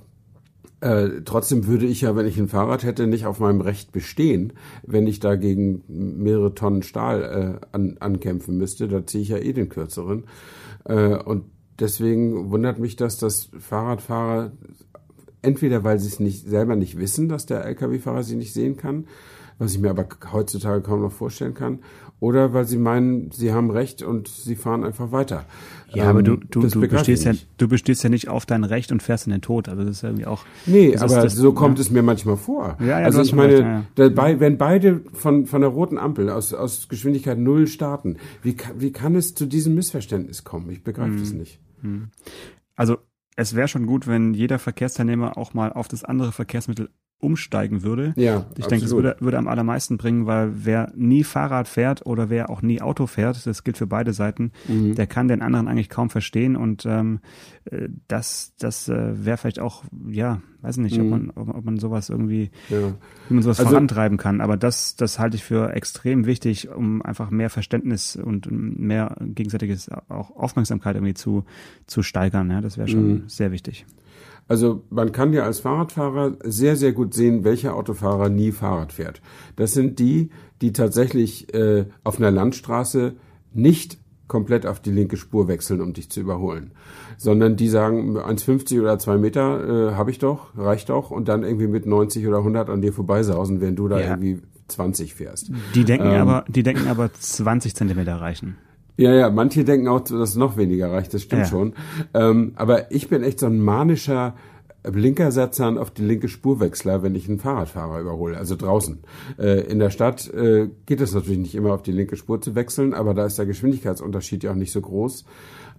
[0.83, 4.51] äh, trotzdem würde ich ja, wenn ich ein Fahrrad hätte, nicht auf meinem Recht bestehen,
[4.85, 8.89] wenn ich dagegen mehrere Tonnen Stahl äh, an, ankämpfen müsste.
[8.89, 10.25] Da ziehe ich ja eh den kürzeren.
[10.85, 11.45] Äh, und
[11.79, 14.51] deswegen wundert mich das, dass Fahrradfahrer
[15.43, 19.05] entweder weil sie es nicht selber nicht wissen, dass der Lkw-Fahrer sie nicht sehen kann,
[19.59, 21.79] was ich mir aber heutzutage kaum noch vorstellen kann,
[22.19, 25.43] oder weil sie meinen, sie haben recht und sie fahren einfach weiter.
[25.93, 28.93] Ja, ähm, aber du, du, du bestehst ja, du bestehst ja nicht auf dein Recht
[28.93, 29.67] und fährst in den Tod.
[29.67, 30.45] Also das ist irgendwie auch.
[30.65, 31.81] Nee, aber das, so kommt ja.
[31.81, 32.77] es mir manchmal vor.
[32.79, 36.29] Ja, ja, also ich meine, recht, ja, dabei, wenn beide von, von der roten Ampel
[36.29, 40.69] aus, aus Geschwindigkeit null starten, wie, wie kann es zu diesem Missverständnis kommen?
[40.69, 41.37] Ich begreife es hm.
[41.37, 41.59] nicht.
[41.81, 42.07] Hm.
[42.77, 42.99] Also
[43.35, 46.89] es wäre schon gut, wenn jeder Verkehrsteilnehmer auch mal auf das andere Verkehrsmittel
[47.23, 48.13] umsteigen würde.
[48.15, 52.29] Ja, ich denke, das würde, würde am allermeisten bringen, weil wer nie Fahrrad fährt oder
[52.29, 54.95] wer auch nie Auto fährt, das gilt für beide Seiten, mhm.
[54.95, 57.19] der kann den anderen eigentlich kaum verstehen und ähm,
[57.65, 61.03] äh, das, das äh, wäre vielleicht auch, ja, weiß nicht, mhm.
[61.03, 62.93] ob, man, ob, ob, man sowas irgendwie, ja.
[63.29, 64.41] wie man sowas also, vorantreiben kann.
[64.41, 69.89] Aber das, das halte ich für extrem wichtig, um einfach mehr Verständnis und mehr gegenseitiges
[70.09, 71.45] auch Aufmerksamkeit irgendwie zu,
[71.85, 72.49] zu steigern.
[72.49, 73.23] Ja, das wäre schon mhm.
[73.27, 73.85] sehr wichtig.
[74.47, 79.21] Also man kann ja als Fahrradfahrer sehr, sehr gut sehen, welcher Autofahrer nie Fahrrad fährt.
[79.55, 80.29] Das sind die,
[80.61, 83.13] die tatsächlich äh, auf einer Landstraße
[83.53, 83.97] nicht
[84.27, 86.71] komplett auf die linke Spur wechseln, um dich zu überholen,
[87.17, 91.43] sondern die sagen 1,50 oder 2 Meter äh, habe ich doch, reicht doch und dann
[91.43, 94.09] irgendwie mit 90 oder 100 an dir vorbeisausen, wenn du da ja.
[94.11, 95.51] irgendwie 20 fährst.
[95.75, 98.57] Die denken ähm, aber, die denken aber 20 Zentimeter reichen.
[98.95, 101.47] Ja, ja, manche denken auch, dass noch weniger reicht, das stimmt ja.
[101.47, 101.73] schon.
[102.13, 104.35] Ähm, aber ich bin echt so ein manischer
[104.83, 108.99] Blinkersetzern auf die linke Spurwechsler, wenn ich einen Fahrradfahrer überhole, also draußen.
[109.39, 112.53] Äh, in der Stadt äh, geht es natürlich nicht immer auf die linke Spur zu
[112.55, 115.25] wechseln, aber da ist der Geschwindigkeitsunterschied ja auch nicht so groß.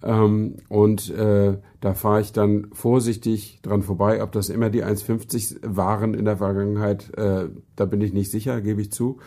[0.03, 4.23] Ähm, und äh, da fahre ich dann vorsichtig dran vorbei.
[4.23, 8.59] Ob das immer die 1,50 waren in der Vergangenheit, äh, da bin ich nicht sicher,
[8.61, 9.19] gebe ich zu.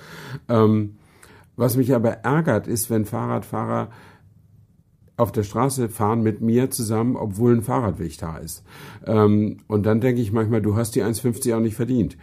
[0.49, 0.97] Ähm,
[1.59, 3.91] was mich aber ärgert, ist, wenn Fahrradfahrer
[5.17, 8.63] auf der Straße fahren mit mir zusammen, obwohl ein Fahrradweg da ist.
[9.05, 12.17] Ähm, und dann denke ich manchmal, du hast die 1,50 auch nicht verdient.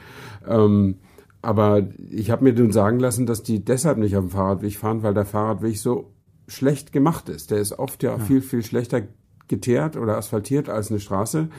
[0.48, 1.00] Ähm,
[1.42, 5.04] aber ich habe mir nun sagen lassen, dass die deshalb nicht auf dem Fahrradweg fahren,
[5.04, 6.14] weil der Fahrradweg so
[6.48, 7.52] schlecht gemacht ist.
[7.52, 8.20] Der ist oft ja, ja.
[8.20, 9.02] viel, viel schlechter
[9.50, 11.50] geteert oder asphaltiert als eine Straße.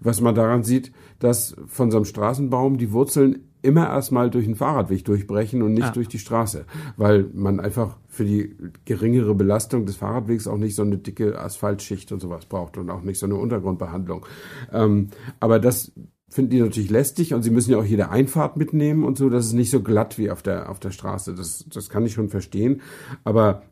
[0.00, 4.54] Was man daran sieht, dass von so einem Straßenbaum die Wurzeln immer erstmal durch den
[4.54, 5.90] Fahrradweg durchbrechen und nicht ah.
[5.90, 6.64] durch die Straße,
[6.96, 12.12] weil man einfach für die geringere Belastung des Fahrradwegs auch nicht so eine dicke Asphaltschicht
[12.12, 14.24] und sowas braucht und auch nicht so eine Untergrundbehandlung.
[14.72, 15.08] Ähm,
[15.40, 15.92] aber das
[16.28, 19.46] finden die natürlich lästig und sie müssen ja auch jede Einfahrt mitnehmen und so, das
[19.46, 21.34] ist nicht so glatt wie auf der, auf der Straße.
[21.34, 22.82] Das, das kann ich schon verstehen.
[23.24, 23.62] Aber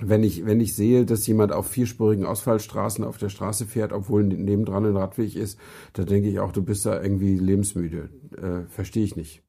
[0.00, 4.24] wenn ich, wenn ich sehe, dass jemand auf vierspurigen Ausfallstraßen auf der Straße fährt, obwohl
[4.24, 5.58] nebendran ein Radweg ist,
[5.92, 8.08] da denke ich auch, du bist da irgendwie lebensmüde.
[8.36, 9.42] Äh, Verstehe ich nicht.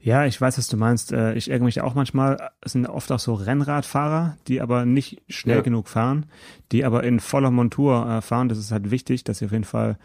[0.00, 1.12] Ja, ich weiß, was du meinst.
[1.12, 2.50] Äh, ich ärgere mich auch manchmal.
[2.60, 5.62] Es sind oft auch so Rennradfahrer, die aber nicht schnell ja.
[5.62, 6.26] genug fahren,
[6.70, 8.48] die aber in voller Montur äh, fahren.
[8.48, 9.98] Das ist halt wichtig, dass sie auf jeden Fall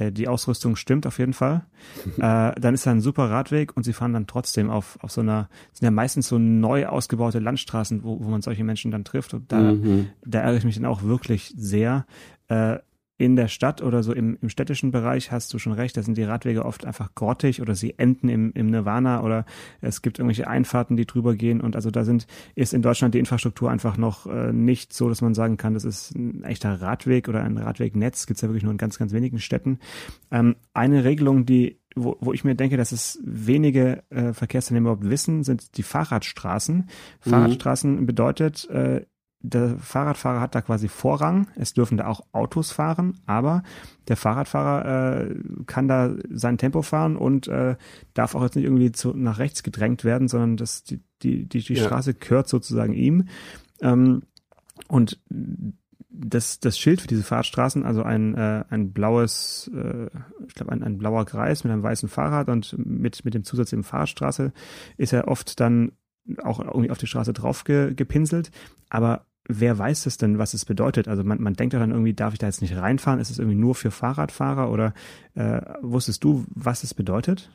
[0.00, 1.66] äh, die Ausrüstung stimmt auf jeden Fall.
[2.16, 5.20] äh, dann ist da ein super Radweg und sie fahren dann trotzdem auf, auf so
[5.20, 9.34] einer, sind ja meistens so neu ausgebaute Landstraßen, wo, wo man solche Menschen dann trifft.
[9.34, 10.08] Und da, mhm.
[10.24, 12.06] da ärgere ich mich dann auch wirklich sehr.
[12.48, 12.78] Äh,
[13.20, 16.16] in der Stadt oder so im, im städtischen Bereich hast du schon recht, da sind
[16.16, 19.44] die Radwege oft einfach grottig oder sie enden im, im Nirvana oder
[19.82, 23.18] es gibt irgendwelche Einfahrten, die drüber gehen und also da sind, ist in Deutschland die
[23.18, 27.28] Infrastruktur einfach noch äh, nicht so, dass man sagen kann, das ist ein echter Radweg
[27.28, 29.80] oder ein Radwegnetz, gibt's ja wirklich nur in ganz, ganz wenigen Städten.
[30.30, 35.10] Ähm, eine Regelung, die wo, wo ich mir denke, dass es wenige äh, Verkehrsteilnehmer überhaupt
[35.10, 36.76] wissen, sind die Fahrradstraßen.
[36.76, 37.30] Mhm.
[37.30, 39.04] Fahrradstraßen bedeutet, äh,
[39.42, 41.48] der Fahrradfahrer hat da quasi Vorrang.
[41.56, 43.62] Es dürfen da auch Autos fahren, aber
[44.08, 45.34] der Fahrradfahrer äh,
[45.66, 47.76] kann da sein Tempo fahren und äh,
[48.12, 51.60] darf auch jetzt nicht irgendwie zu, nach rechts gedrängt werden, sondern das, die, die, die,
[51.60, 51.84] die ja.
[51.84, 53.28] Straße gehört sozusagen ihm.
[53.80, 54.22] Ähm,
[54.88, 55.18] und
[56.10, 60.10] das, das Schild für diese Fahrradstraßen, also ein, äh, ein blaues, äh,
[60.46, 63.72] ich glaube ein, ein blauer Kreis mit einem weißen Fahrrad und mit, mit dem Zusatz
[63.72, 64.52] im Fahrradstraße,
[64.98, 65.92] ist ja oft dann
[66.42, 68.50] auch irgendwie auf die Straße drauf ge, gepinselt.
[68.90, 69.26] Aber
[69.58, 71.08] wer weiß es denn, was es bedeutet?
[71.08, 73.20] Also man, man denkt ja dann irgendwie, darf ich da jetzt nicht reinfahren?
[73.20, 74.94] Ist es irgendwie nur für Fahrradfahrer oder
[75.34, 77.50] äh, wusstest du, was es bedeutet?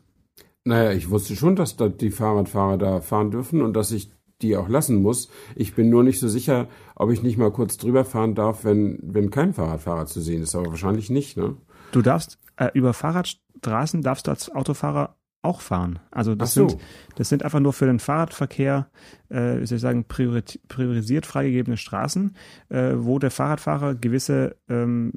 [0.66, 4.58] Naja, ich wusste schon, dass da die Fahrradfahrer da fahren dürfen und dass ich die
[4.58, 5.30] auch lassen muss.
[5.56, 9.00] Ich bin nur nicht so sicher, ob ich nicht mal kurz drüber fahren darf, wenn,
[9.02, 11.56] wenn kein Fahrradfahrer zu sehen ist, aber wahrscheinlich nicht, ne?
[11.92, 16.00] Du darfst äh, über Fahrradstraßen darfst du als Autofahrer auch fahren.
[16.12, 16.68] Also das so.
[16.70, 16.82] sind
[17.16, 18.88] das sind einfach nur für den Fahrradverkehr,
[19.30, 22.36] äh, wie soll ich sagen, priorisiert freigegebene Straßen,
[22.70, 25.14] äh, wo der Fahrradfahrer gewisse ähm,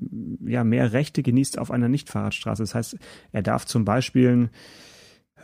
[0.46, 2.62] ja mehr Rechte genießt auf einer Nicht-Fahrradstraße.
[2.62, 2.98] Das heißt,
[3.32, 4.50] er darf zum Beispiel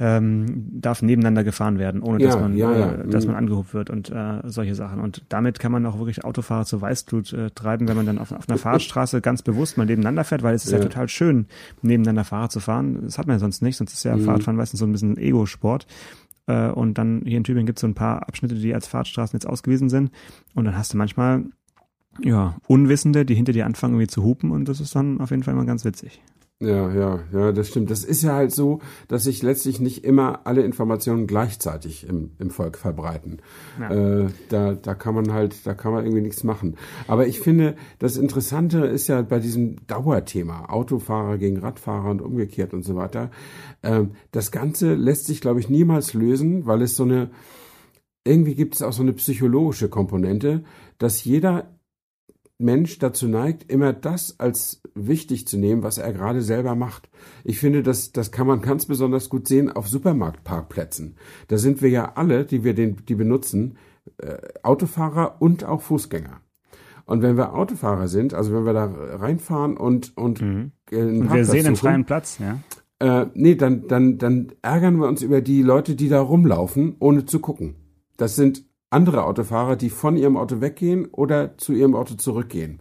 [0.00, 2.92] ähm, darf nebeneinander gefahren werden, ohne ja, dass man, ja, ja.
[2.92, 3.38] Äh, dass man mhm.
[3.38, 5.00] angehobt wird und äh, solche Sachen.
[5.00, 8.32] Und damit kann man auch wirklich Autofahrer zur Weißblut äh, treiben, wenn man dann auf,
[8.32, 11.46] auf einer Fahrradstraße ganz bewusst mal nebeneinander fährt, weil es ist ja, total schön,
[11.82, 13.00] nebeneinander Fahrrad zu fahren.
[13.02, 14.22] Das hat man ja sonst nicht, sonst ist ja mhm.
[14.22, 15.86] Fahrradfahren meistens so ein bisschen Ego-Sport.
[16.46, 19.36] Äh, und dann hier in Tübingen gibt es so ein paar Abschnitte, die als Fahrradstraßen
[19.36, 20.10] jetzt ausgewiesen sind.
[20.54, 21.44] Und dann hast du manchmal
[22.20, 25.42] ja, Unwissende, die hinter dir anfangen irgendwie zu hupen und das ist dann auf jeden
[25.42, 26.22] Fall immer ganz witzig.
[26.60, 27.90] Ja, ja, ja, das stimmt.
[27.90, 32.50] Das ist ja halt so, dass sich letztlich nicht immer alle Informationen gleichzeitig im, im
[32.50, 33.42] Volk verbreiten.
[33.78, 33.90] Ja.
[33.90, 36.76] Äh, da, da kann man halt, da kann man irgendwie nichts machen.
[37.08, 42.72] Aber ich finde, das Interessante ist ja bei diesem Dauerthema, Autofahrer gegen Radfahrer und umgekehrt
[42.72, 43.30] und so weiter.
[43.82, 47.30] Äh, das Ganze lässt sich, glaube ich, niemals lösen, weil es so eine,
[48.24, 50.62] irgendwie gibt es auch so eine psychologische Komponente,
[50.98, 51.73] dass jeder
[52.64, 57.08] Mensch dazu neigt, immer das als wichtig zu nehmen, was er gerade selber macht.
[57.44, 61.16] Ich finde, das, das kann man ganz besonders gut sehen auf Supermarktparkplätzen.
[61.48, 63.76] Da sind wir ja alle, die wir den, die benutzen,
[64.18, 66.40] äh, Autofahrer und auch Fußgänger.
[67.06, 70.72] Und wenn wir Autofahrer sind, also wenn wir da reinfahren und und, mhm.
[70.90, 72.60] äh, und wir sehen einen freien Platz, ja.
[72.98, 77.26] Äh, nee, dann dann dann ärgern wir uns über die Leute, die da rumlaufen, ohne
[77.26, 77.74] zu gucken.
[78.16, 82.80] Das sind andere Autofahrer, die von ihrem Auto weggehen oder zu ihrem Auto zurückgehen.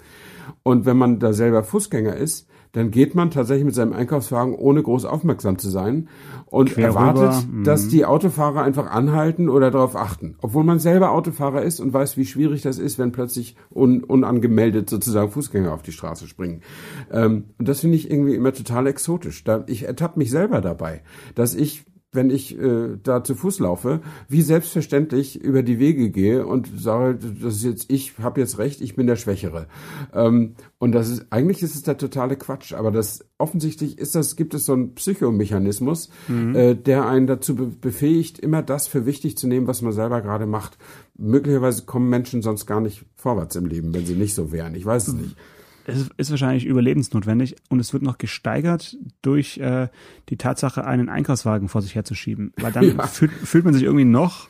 [0.63, 4.81] Und wenn man da selber Fußgänger ist, dann geht man tatsächlich mit seinem Einkaufswagen, ohne
[4.81, 6.09] groß aufmerksam zu sein
[6.47, 7.63] und Quer erwartet, mhm.
[7.63, 10.35] dass die Autofahrer einfach anhalten oder darauf achten.
[10.41, 14.89] Obwohl man selber Autofahrer ist und weiß, wie schwierig das ist, wenn plötzlich un unangemeldet
[14.89, 16.61] sozusagen Fußgänger auf die Straße springen.
[17.11, 19.43] Ähm, und das finde ich irgendwie immer total exotisch.
[19.43, 21.03] Da, ich ertappe mich selber dabei,
[21.35, 26.45] dass ich wenn ich äh, da zu Fuß laufe, wie selbstverständlich über die Wege gehe
[26.45, 29.67] und sage, das ist jetzt ich habe jetzt recht, ich bin der Schwächere.
[30.13, 34.35] Ähm, und das ist eigentlich ist es der totale Quatsch, aber das offensichtlich ist das
[34.35, 36.55] gibt es so einen Psychomechanismus, mhm.
[36.55, 40.21] äh, der einen dazu be befähigt, immer das für wichtig zu nehmen, was man selber
[40.21, 40.77] gerade macht.
[41.17, 44.75] Möglicherweise kommen Menschen sonst gar nicht vorwärts im Leben, wenn sie nicht so wären.
[44.75, 45.35] Ich weiß es nicht
[45.85, 49.89] es ist wahrscheinlich überlebensnotwendig und es wird noch gesteigert durch äh,
[50.29, 52.53] die Tatsache, einen Einkaufswagen vor sich herzuschieben.
[52.57, 53.07] Weil dann ja.
[53.07, 54.47] fühlt, fühlt man sich irgendwie noch,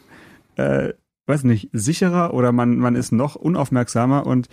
[0.55, 0.93] äh,
[1.25, 4.49] weiß nicht, sicherer oder man, man ist noch unaufmerksamer und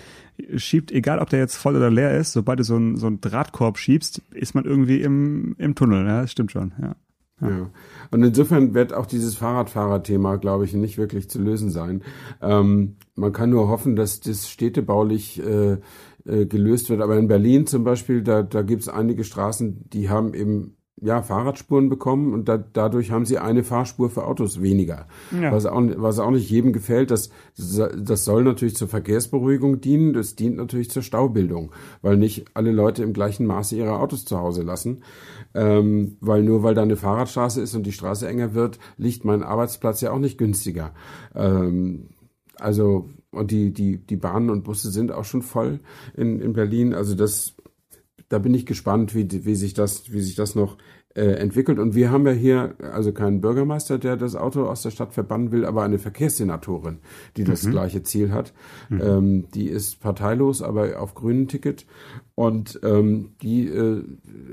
[0.57, 3.21] schiebt, egal ob der jetzt voll oder leer ist, sobald du so einen so einen
[3.21, 6.07] Drahtkorb schiebst, ist man irgendwie im, im Tunnel.
[6.07, 6.97] Ja, das stimmt schon, ja.
[7.40, 7.49] Ja.
[7.49, 7.71] ja.
[8.11, 12.03] Und insofern wird auch dieses Fahrradfahrerthema, glaube ich, nicht wirklich zu lösen sein.
[12.43, 15.79] Ähm, man kann nur hoffen, dass das städtebaulich äh,
[16.31, 17.01] äh, gelöst wird.
[17.01, 21.23] Aber in Berlin zum Beispiel, da, da gibt es einige Straßen, die haben eben ja,
[21.23, 25.07] Fahrradspuren bekommen und da, dadurch haben sie eine Fahrspur für Autos weniger.
[25.31, 25.51] Ja.
[25.51, 30.37] Was, auch, was auch nicht jedem gefällt, das, das soll natürlich zur Verkehrsberuhigung dienen, das
[30.37, 34.62] dient natürlich zur Staubildung, weil nicht alle Leute im gleichen Maße ihre Autos zu Hause
[34.62, 35.03] lassen.
[35.55, 39.43] Ähm, weil nur weil da eine Fahrradstraße ist und die Straße enger wird, liegt mein
[39.43, 40.93] Arbeitsplatz ja auch nicht günstiger.
[41.35, 42.11] Ähm,
[42.57, 45.81] also und die, die, die Bahnen und Busse sind auch schon voll
[46.16, 46.95] in, in Berlin.
[46.95, 47.55] Also das,
[48.29, 50.77] da bin ich gespannt, wie, wie sich das, wie sich das noch
[51.14, 51.79] äh, entwickelt.
[51.79, 55.53] Und wir haben ja hier also keinen Bürgermeister, der das Auto aus der Stadt verbannen
[55.53, 56.99] will, aber eine Verkehrssenatorin,
[57.37, 57.71] die das mhm.
[57.73, 58.53] gleiche Ziel hat.
[58.88, 59.01] Mhm.
[59.01, 61.87] Ähm, die ist parteilos, aber auf grünen Ticket.
[62.40, 64.03] Und ähm, die äh,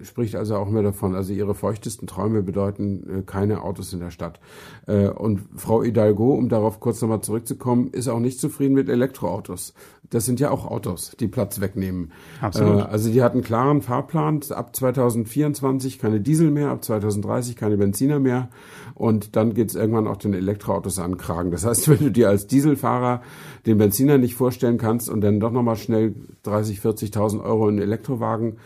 [0.04, 1.15] spricht also auch mehr davon.
[1.15, 4.41] Also ihre feuchtesten Träume bedeuten äh, keine Autos in der Stadt.
[4.88, 9.73] Äh, und Frau Hidalgo, um darauf kurz nochmal zurückzukommen, ist auch nicht zufrieden mit Elektroautos.
[10.10, 12.12] Das sind ja auch Autos, die Platz wegnehmen.
[12.41, 12.80] Absolut.
[12.80, 14.41] Äh, also die hat einen klaren Fahrplan.
[14.50, 18.50] Ab 2024 keine Diesel mehr, ab 2030 keine Benziner mehr.
[18.95, 21.52] Und dann geht's irgendwann auch den Elektroautos an Kragen.
[21.52, 23.21] Das heißt, wenn du dir als Dieselfahrer
[23.65, 27.88] den Benziner nicht vorstellen kannst und dann doch nochmal schnell 30, 40.000 Euro in einen
[27.88, 28.58] Elektrowagen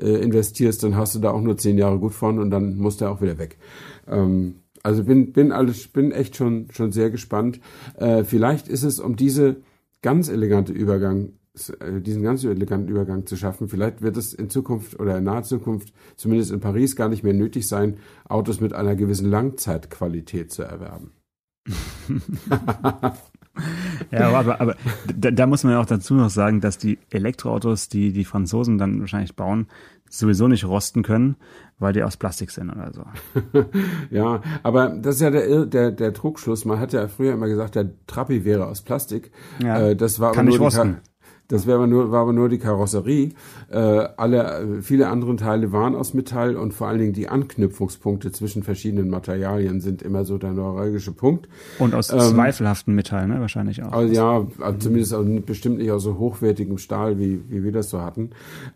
[0.00, 2.96] äh, investierst, dann hast du da auch nur zehn Jahre gut von und dann muss
[2.96, 3.58] der auch wieder weg.
[4.06, 7.60] Ähm, also bin bin alles bin echt schon schon sehr gespannt.
[7.96, 9.56] Äh, vielleicht ist es um diese
[10.02, 11.32] ganz elegante Übergang
[11.80, 13.68] äh, diesen ganz eleganten Übergang zu schaffen.
[13.68, 17.34] Vielleicht wird es in Zukunft oder in naher Zukunft, zumindest in Paris, gar nicht mehr
[17.34, 21.12] nötig sein, Autos mit einer gewissen Langzeitqualität zu erwerben.
[24.10, 24.76] ja, aber, aber
[25.14, 28.78] da, da, muss man ja auch dazu noch sagen, dass die Elektroautos, die die Franzosen
[28.78, 29.66] dann wahrscheinlich bauen,
[30.10, 31.36] sowieso nicht rosten können,
[31.78, 33.04] weil die aus Plastik sind oder so.
[34.10, 36.64] ja, aber das ist ja der, der, der Trugschluss.
[36.64, 39.30] Man hat ja früher immer gesagt, der Trappi wäre aus Plastik.
[39.62, 40.98] Ja, äh, das war kann nicht rosten.
[41.48, 43.30] Das wäre aber nur, war aber nur die Karosserie.
[43.70, 48.62] Äh, alle, viele andere Teile waren aus Metall und vor allen Dingen die Anknüpfungspunkte zwischen
[48.62, 51.48] verschiedenen Materialien sind immer so der neuralgische Punkt.
[51.78, 53.40] Und aus ähm, zweifelhaften Metall, ne?
[53.40, 53.92] Wahrscheinlich auch.
[53.92, 57.88] Also ja, also zumindest aus, bestimmt nicht aus so hochwertigem Stahl, wie, wie wir das
[57.88, 58.30] so hatten.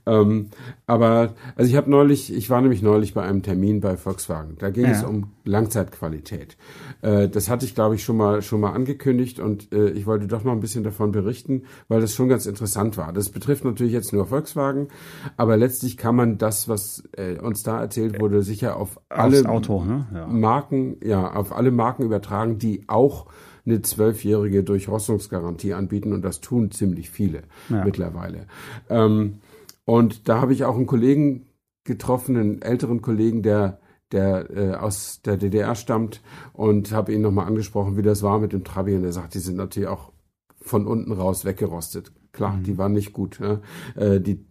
[0.06, 0.46] Ähm,
[0.86, 4.56] aber, also ich habe neulich, ich war nämlich neulich bei einem Termin bei Volkswagen.
[4.58, 4.92] Da ging ja.
[4.92, 6.56] es um Langzeitqualität.
[7.02, 10.26] Äh, das hatte ich, glaube ich, schon mal, schon mal angekündigt und äh, ich wollte
[10.26, 13.12] doch noch ein bisschen davon berichten, weil das schon ganz interessant interessant war.
[13.12, 14.88] Das betrifft natürlich jetzt nur Volkswagen,
[15.36, 19.84] aber letztlich kann man das, was äh, uns da erzählt wurde, sicher auf alle Auto,
[19.84, 20.06] ne?
[20.14, 20.26] ja.
[20.28, 23.26] Marken, ja, auf alle Marken übertragen, die auch
[23.66, 27.84] eine zwölfjährige Durchrostungsgarantie anbieten und das tun ziemlich viele ja.
[27.84, 28.46] mittlerweile.
[28.88, 29.38] Ähm,
[29.84, 31.46] und da habe ich auch einen Kollegen
[31.82, 33.80] getroffen, einen älteren Kollegen, der
[34.12, 36.20] der äh, aus der DDR stammt
[36.52, 39.38] und habe ihn nochmal angesprochen, wie das war mit dem Trabi und er sagt, die
[39.38, 40.12] sind natürlich auch
[40.60, 42.12] von unten raus weggerostet.
[42.32, 42.62] Klar, mhm.
[42.64, 43.40] die waren nicht gut.
[43.40, 43.60] Ja.
[43.94, 44.46] Äh, die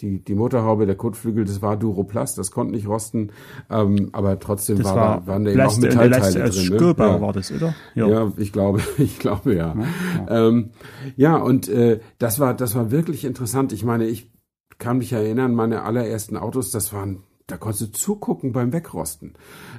[0.00, 3.32] die, die Motorhaube, der Kotflügel, das war Duroplast, das konnte nicht rosten,
[3.68, 6.52] ähm, aber trotzdem war, war, waren da eben auch Metallteile drin.
[6.52, 7.20] Spürbar ne?
[7.20, 7.74] war das, oder?
[7.94, 8.08] Ja.
[8.08, 9.74] ja, ich glaube, ich glaube ja.
[9.74, 9.84] Ja,
[10.28, 10.48] ja.
[10.48, 10.70] Ähm,
[11.16, 13.72] ja und äh, das war, das war wirklich interessant.
[13.72, 14.30] Ich meine, ich
[14.78, 19.32] kann mich erinnern, meine allerersten Autos, das waren da konntest du zugucken beim Wegrosten.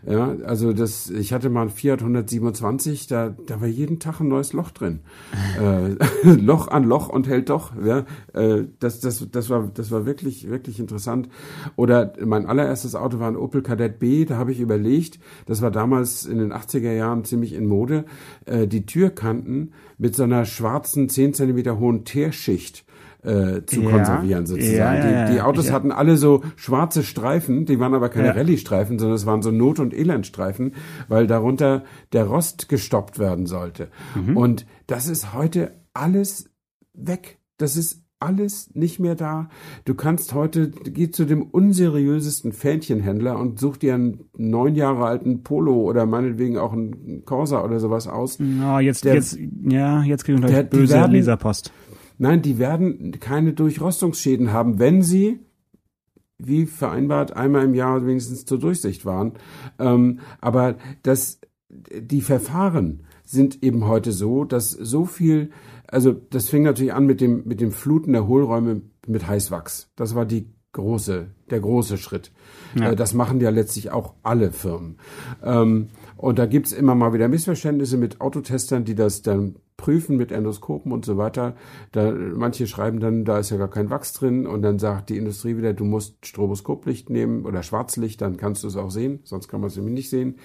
[0.06, 4.28] Ja, also das, ich hatte mal ein Fiat 127, da, da war jeden Tag ein
[4.28, 5.02] neues Loch drin.
[5.62, 5.90] äh,
[6.30, 7.72] Loch an Loch und hält doch.
[7.86, 11.30] Ja, äh, das, das, das war, das war wirklich, wirklich interessant.
[11.76, 15.70] Oder mein allererstes Auto war ein Opel Kadett B, da habe ich überlegt, das war
[15.70, 18.06] damals in den 80er Jahren ziemlich in Mode,
[18.46, 22.84] äh, die Türkanten mit so einer schwarzen 10 Zentimeter hohen Teerschicht
[23.24, 24.78] äh, zu ja, konservieren sozusagen.
[24.78, 28.98] Ja, ja, die, die, Autos hatten alle so schwarze Streifen, die waren aber keine Rallye-Streifen,
[28.98, 30.74] sondern es waren so Not- und Elendstreifen,
[31.08, 33.90] weil darunter der Rost gestoppt werden sollte.
[34.16, 34.38] Mhm.
[34.38, 36.50] Und das ist heute alles
[36.94, 37.40] weg.
[37.58, 39.50] Das ist alles nicht mehr da.
[39.86, 45.44] Du kannst heute, geh zu dem unseriösesten Fähnchenhändler und such dir einen neun Jahre alten
[45.44, 48.38] Polo oder meinetwegen auch einen Corsa oder sowas aus.
[48.40, 51.72] Ja, jetzt, der, jetzt, ja, jetzt kriegen wir gleich böse werden, Leserpost.
[52.20, 55.40] Nein, die werden keine Durchrostungsschäden haben, wenn sie
[56.38, 59.34] wie vereinbart einmal im Jahr wenigstens zur Durchsicht waren.
[59.80, 65.52] Ähm, aber das, die Verfahren sind eben heute so, dass so viel,
[65.88, 69.92] also das fing natürlich an mit dem mit dem Fluten der Hohlräume mit Heißwachs.
[69.96, 72.32] Das war die große, der große Schritt.
[72.76, 72.92] Ja.
[72.92, 74.98] Äh, das machen ja letztlich auch alle Firmen.
[75.44, 80.34] Ähm, und da gibt's immer mal wieder Missverständnisse mit Autotestern, die das dann prüfen mit
[80.34, 81.56] Endoskopen und so weiter.
[81.94, 85.16] Da, manche schreiben dann, da ist ja gar kein Wachs drin und dann sagt die
[85.16, 89.48] Industrie wieder, du musst Stroboskoplicht nehmen oder Schwarzlicht, dann kannst du es auch sehen, sonst
[89.48, 90.36] kann man es nämlich nicht sehen.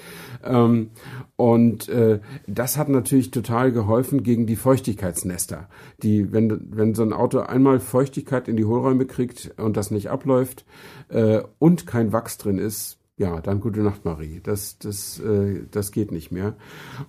[0.45, 0.91] Ähm,
[1.35, 5.69] und äh, das hat natürlich total geholfen gegen die Feuchtigkeitsnester.
[6.05, 10.09] Die, wenn, wenn so ein Auto einmal Feuchtigkeit in die Hohlräume kriegt und das nicht
[10.09, 10.65] abläuft
[11.09, 14.41] äh, und kein Wachs drin ist, ja, dann gute Nacht, Marie.
[14.43, 16.57] Das, das, äh, das geht nicht mehr.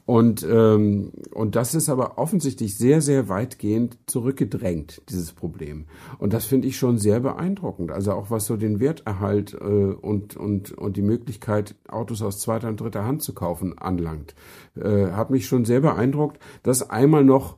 [0.05, 5.85] Und, ähm, und das ist aber offensichtlich sehr, sehr weitgehend zurückgedrängt, dieses Problem.
[6.19, 7.91] Und das finde ich schon sehr beeindruckend.
[7.91, 12.67] Also auch was so den Werterhalt äh, und, und, und die Möglichkeit, Autos aus zweiter
[12.69, 14.35] und dritter Hand zu kaufen, anlangt.
[14.75, 17.57] Äh, hat mich schon sehr beeindruckt, das einmal noch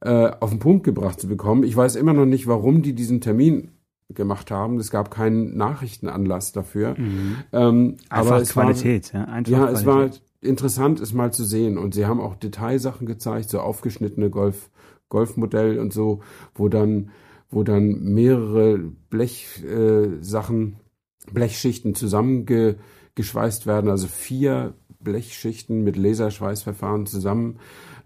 [0.00, 1.62] äh, auf den Punkt gebracht zu bekommen.
[1.62, 3.70] Ich weiß immer noch nicht, warum die diesen Termin
[4.10, 4.78] gemacht haben.
[4.78, 6.94] Es gab keinen Nachrichtenanlass dafür.
[6.98, 7.36] Mhm.
[7.52, 9.26] Ähm, aber es Qualität, war, ja.
[9.28, 9.80] Einfach ja, Qualität.
[9.80, 11.78] es war interessant, es mal zu sehen.
[11.78, 14.70] Und sie haben auch Detailsachen gezeigt, so aufgeschnittene Golf,
[15.08, 16.20] Golfmodell und so,
[16.54, 17.10] wo dann,
[17.50, 18.78] wo dann mehrere
[19.10, 27.58] Blechsachen, äh, Blechschichten zusammengeschweißt werden, also vier Blechschichten mit Laserschweißverfahren zusammen.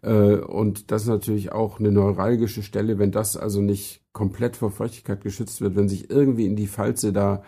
[0.03, 4.71] Äh, und das ist natürlich auch eine neuralgische Stelle, wenn das also nicht komplett vor
[4.71, 7.43] Feuchtigkeit geschützt wird, wenn sich irgendwie in die Falze da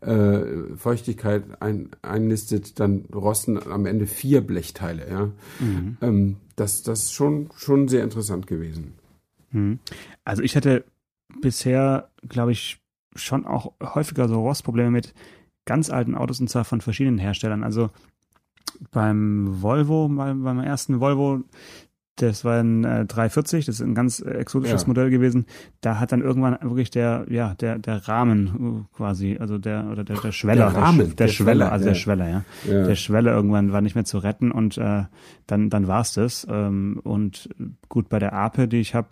[0.00, 5.08] äh, Feuchtigkeit ein, einnistet, dann rosten am Ende vier Blechteile.
[5.08, 5.30] Ja?
[5.60, 5.96] Mhm.
[6.00, 8.94] Ähm, das, das ist schon, schon sehr interessant gewesen.
[9.50, 9.78] Mhm.
[10.24, 10.84] Also ich hatte
[11.40, 12.80] bisher, glaube ich,
[13.14, 15.14] schon auch häufiger so Rostprobleme mit
[15.64, 17.64] ganz alten Autos und zwar von verschiedenen Herstellern.
[17.64, 17.90] Also
[18.90, 21.42] beim Volvo, beim, beim ersten Volvo,
[22.16, 24.88] das war ein äh, 340, das ist ein ganz äh, exotisches ja.
[24.88, 25.46] Modell gewesen.
[25.82, 30.02] Da hat dann irgendwann wirklich der, ja, der, der Rahmen äh, quasi, also der, oder
[30.02, 31.92] der, der Schweller, der, Rahmen, der, der, der Schweller, also ja.
[31.92, 32.44] der Schweller, ja.
[32.66, 32.86] ja.
[32.86, 35.04] Der Schweller irgendwann war nicht mehr zu retten und äh,
[35.46, 36.46] dann, dann war's das.
[36.50, 37.50] Ähm, und
[37.90, 39.08] gut, bei der Ape, die ich habe,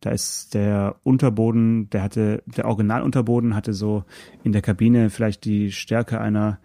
[0.00, 4.04] da ist der Unterboden, der hatte, der Originalunterboden hatte so
[4.42, 6.58] in der Kabine vielleicht die Stärke einer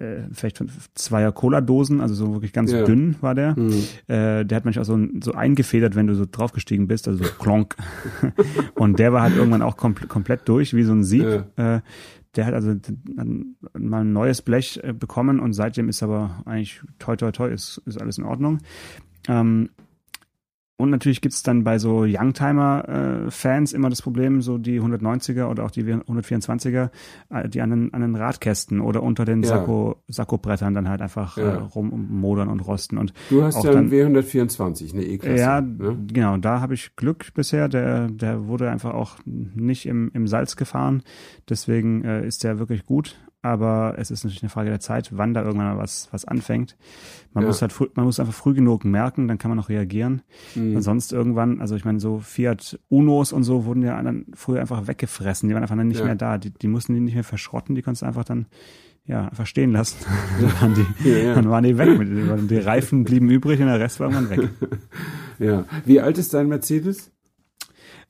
[0.00, 2.84] äh, vielleicht von zweier Cola-Dosen, also so wirklich ganz ja.
[2.84, 3.58] dünn war der.
[3.58, 3.84] Mhm.
[4.06, 7.30] Äh, der hat manchmal auch so, so eingefedert, wenn du so draufgestiegen bist, also so
[7.38, 7.76] klonk.
[8.74, 11.44] und der war halt irgendwann auch kom komplett durch, wie so ein Sieb.
[11.56, 11.76] Ja.
[11.76, 11.80] Äh,
[12.36, 12.74] der hat also
[13.76, 17.82] mal ein neues Blech äh, bekommen und seitdem ist aber eigentlich toi toi toi, ist,
[17.86, 18.58] ist alles in Ordnung.
[19.28, 19.70] Ähm,
[20.80, 25.64] und natürlich gibt's dann bei so Youngtimer-Fans äh, immer das Problem, so die 190er oder
[25.64, 26.90] auch die 124er,
[27.30, 29.48] äh, die an den, an den Radkästen oder unter den ja.
[29.48, 31.42] Sakko, Sakko-Brettern dann halt einfach ja.
[31.42, 32.96] äh, rummodern und rosten.
[32.96, 35.36] Und du hast ja einen W124, eine E-Klasse.
[35.36, 35.98] Ja, ne?
[36.12, 37.68] genau, da habe ich Glück bisher.
[37.68, 41.02] Der, der wurde einfach auch nicht im, im Salz gefahren.
[41.48, 43.16] Deswegen äh, ist der wirklich gut
[43.48, 46.76] aber es ist natürlich eine Frage der Zeit, wann da irgendwann mal was, was anfängt.
[47.32, 47.48] Man ja.
[47.48, 50.22] muss halt, man muss einfach früh genug merken, dann kann man auch reagieren.
[50.54, 50.76] Mhm.
[50.76, 54.60] Und sonst irgendwann, also ich meine, so Fiat Unos und so wurden ja dann früher
[54.60, 55.48] einfach weggefressen.
[55.48, 56.06] Die waren einfach dann nicht ja.
[56.06, 56.38] mehr da.
[56.38, 58.46] Die, die mussten die nicht mehr verschrotten, die konntest du einfach dann
[59.08, 59.96] ja, einfach stehen lassen.
[60.40, 62.48] dann, waren die, ja, dann waren die weg.
[62.48, 64.48] Die Reifen blieben übrig und der Rest war irgendwann weg.
[65.38, 65.64] ja.
[65.84, 67.10] Wie alt ist dein Mercedes?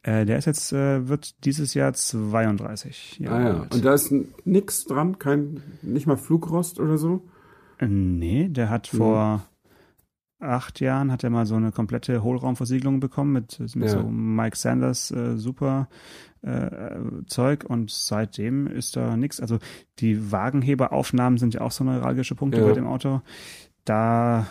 [0.09, 3.61] Äh, der ist jetzt, äh, wird dieses Jahr 32 Jahre ah, ja.
[3.61, 3.75] alt.
[3.75, 4.11] Und da ist
[4.47, 5.19] nix dran?
[5.19, 7.29] Kein, nicht mal Flugrost oder so?
[7.77, 8.97] Äh, nee, der hat mhm.
[8.97, 9.43] vor
[10.41, 13.89] acht Jahren hat er mal so eine komplette Hohlraumversiegelung bekommen mit, mit ja.
[13.89, 15.89] so Mike Sanders äh, super
[16.41, 19.41] äh, Zeug und seitdem ist da nichts.
[19.41, 19.59] Also
[19.99, 22.67] die Wagenheberaufnahmen sind ja auch so neuralgische Punkte ja.
[22.67, 23.21] bei dem Auto.
[23.85, 24.47] Da,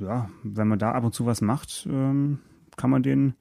[0.00, 2.40] ja, wenn man da ab und zu was macht, ähm,
[2.76, 3.34] kann man den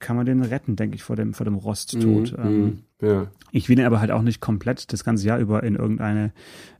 [0.00, 2.36] kann man den retten, denke ich, vor dem, vor dem Rosttod.
[2.36, 3.26] Mm, ähm, ja.
[3.52, 6.32] Ich will ihn aber halt auch nicht komplett das ganze Jahr über in irgendeine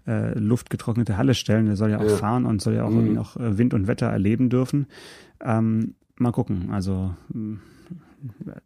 [0.07, 1.67] äh, luftgetrocknete Halle stellen.
[1.67, 2.17] Der soll ja auch ja.
[2.17, 3.19] fahren und soll ja auch, mm.
[3.19, 4.87] auch äh, Wind und Wetter erleben dürfen.
[5.41, 6.71] Ähm, mal gucken.
[6.71, 7.15] Also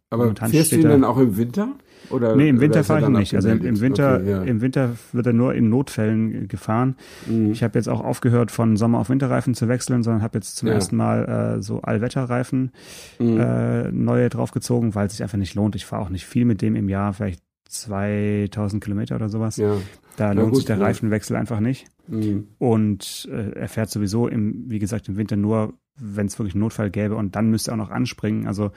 [0.09, 1.75] aber fährst du ihn dann auch im Winter?
[2.09, 3.35] Oder nee, im Winter fahre ich nicht.
[3.35, 4.43] Also im, Winter, okay, ja.
[4.43, 6.95] im Winter wird er nur in Notfällen gefahren.
[7.25, 7.51] Mhm.
[7.51, 10.67] Ich habe jetzt auch aufgehört, von Sommer auf Winterreifen zu wechseln, sondern habe jetzt zum
[10.67, 10.75] ja.
[10.75, 12.71] ersten Mal äh, so Allwetterreifen
[13.19, 13.39] mhm.
[13.39, 15.75] äh, neue draufgezogen, weil es sich einfach nicht lohnt.
[15.75, 19.57] Ich fahre auch nicht viel mit dem im Jahr, vielleicht 2000 Kilometer oder sowas.
[19.57, 19.75] Ja.
[20.17, 21.87] Da lohnt gut, sich der Reifenwechsel einfach nicht.
[22.07, 22.47] Mhm.
[22.57, 26.61] Und äh, er fährt sowieso im, wie gesagt, im Winter nur wenn es wirklich einen
[26.61, 28.47] Notfall gäbe und dann müsste er auch noch anspringen.
[28.47, 28.71] Also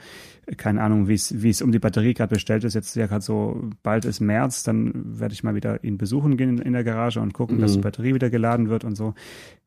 [0.57, 2.73] keine Ahnung, wie es wie es um die Batterie gerade bestellt ist.
[2.73, 6.57] Jetzt ja gerade so bald ist März, dann werde ich mal wieder ihn besuchen gehen
[6.57, 7.61] in, in der Garage und gucken, mhm.
[7.61, 9.13] dass die Batterie wieder geladen wird und so.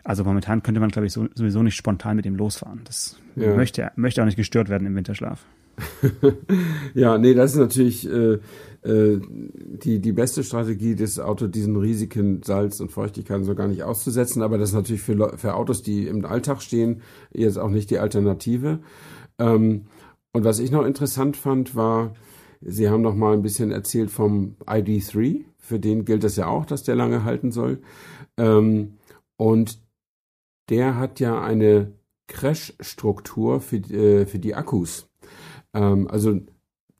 [0.02, 2.80] Also momentan könnte man glaube ich so, sowieso nicht spontan mit ihm losfahren.
[2.84, 3.54] Das ja.
[3.54, 5.44] möchte möchte auch nicht gestört werden im Winterschlaf.
[6.94, 8.38] ja, nee, das ist natürlich äh,
[8.82, 13.82] äh, die, die beste Strategie, das Auto diesen Risiken Salz und Feuchtigkeit so gar nicht
[13.82, 14.42] auszusetzen.
[14.42, 17.98] Aber das ist natürlich für, für Autos, die im Alltag stehen, jetzt auch nicht die
[17.98, 18.80] Alternative.
[19.38, 19.86] Ähm,
[20.32, 22.14] und was ich noch interessant fand, war,
[22.64, 25.44] Sie haben noch mal ein bisschen erzählt vom ID3.
[25.58, 27.82] Für den gilt es ja auch, dass der lange halten soll.
[28.36, 28.98] Ähm,
[29.36, 29.80] und
[30.70, 31.92] der hat ja eine
[32.28, 35.08] Crash-Struktur für, äh, für die Akkus.
[35.74, 36.40] Ähm, also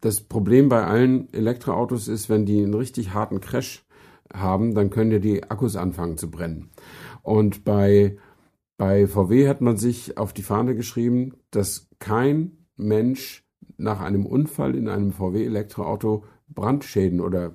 [0.01, 3.85] das Problem bei allen Elektroautos ist, wenn die einen richtig harten Crash
[4.33, 6.71] haben, dann können ja die Akkus anfangen zu brennen.
[7.23, 8.17] Und bei,
[8.77, 13.45] bei VW hat man sich auf die Fahne geschrieben, dass kein Mensch
[13.77, 17.53] nach einem Unfall in einem VW-Elektroauto Brandschäden oder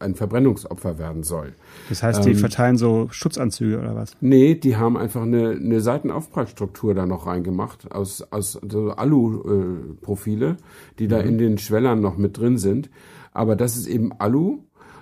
[0.00, 1.54] ein Verbrennungsopfer werden soll.
[1.88, 4.12] Das heißt, die ähm, verteilen so Schutzanzüge oder was?
[4.20, 10.54] Nee, die haben einfach eine, eine Seitenaufprallstruktur da noch reingemacht aus, aus so Alu-Profile, äh,
[10.98, 11.08] die mhm.
[11.08, 12.90] da in den Schwellern noch mit drin sind.
[13.32, 14.60] Aber das ist eben Alu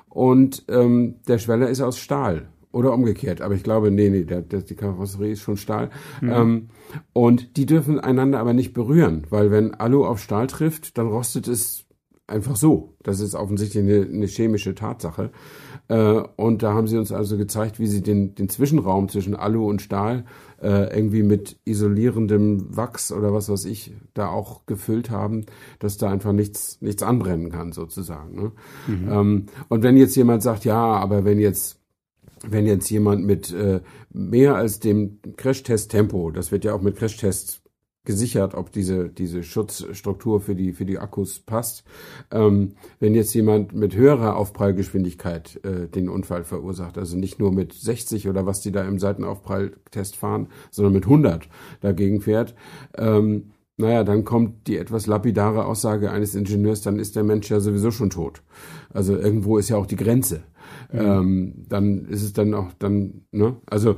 [0.09, 2.49] und ähm, der Schweller ist aus Stahl.
[2.73, 5.89] Oder umgekehrt, aber ich glaube, nee, nee, der, der, die Karosserie ist schon Stahl.
[6.21, 6.31] Mhm.
[6.31, 6.69] Ähm,
[7.15, 11.49] und die dürfen einander aber nicht berühren, weil wenn Alu auf Stahl trifft, dann rostet
[11.49, 11.86] es
[12.27, 12.95] einfach so.
[13.03, 15.31] Das ist offensichtlich eine, eine chemische Tatsache.
[15.89, 19.69] Äh, und da haben sie uns also gezeigt, wie sie den, den Zwischenraum zwischen Alu
[19.69, 20.25] und Stahl
[20.61, 25.47] äh, irgendwie mit isolierendem Wachs oder was weiß ich da auch gefüllt haben,
[25.79, 28.35] dass da einfach nichts, nichts anbrennen kann sozusagen.
[28.35, 28.53] Ne?
[28.89, 29.09] Mhm.
[29.13, 31.81] Ähm, und wenn jetzt jemand sagt, ja, aber wenn jetzt
[32.49, 33.81] wenn jetzt jemand mit äh,
[34.13, 37.63] mehr als dem Crashtest-Tempo, das wird ja auch mit Crashtests
[38.07, 41.85] gesichert, ob diese, diese Schutzstruktur für die, für die Akkus passt.
[42.31, 47.75] Ähm, wenn jetzt jemand mit höherer Aufprallgeschwindigkeit äh, den Unfall verursacht, also nicht nur mit
[47.75, 51.49] 60 oder was die da im Seitenaufpralltest fahren, sondern mit 100
[51.81, 52.55] dagegen fährt,
[52.97, 57.61] ähm, naja, dann kommt die etwas lapidare Aussage eines Ingenieurs, dann ist der Mensch ja
[57.61, 58.43] sowieso schon tot.
[58.93, 60.45] Also irgendwo ist ja auch die Grenze.
[60.97, 61.03] Mhm.
[61.03, 63.57] Ähm, dann ist es dann auch dann, ne?
[63.67, 63.97] Also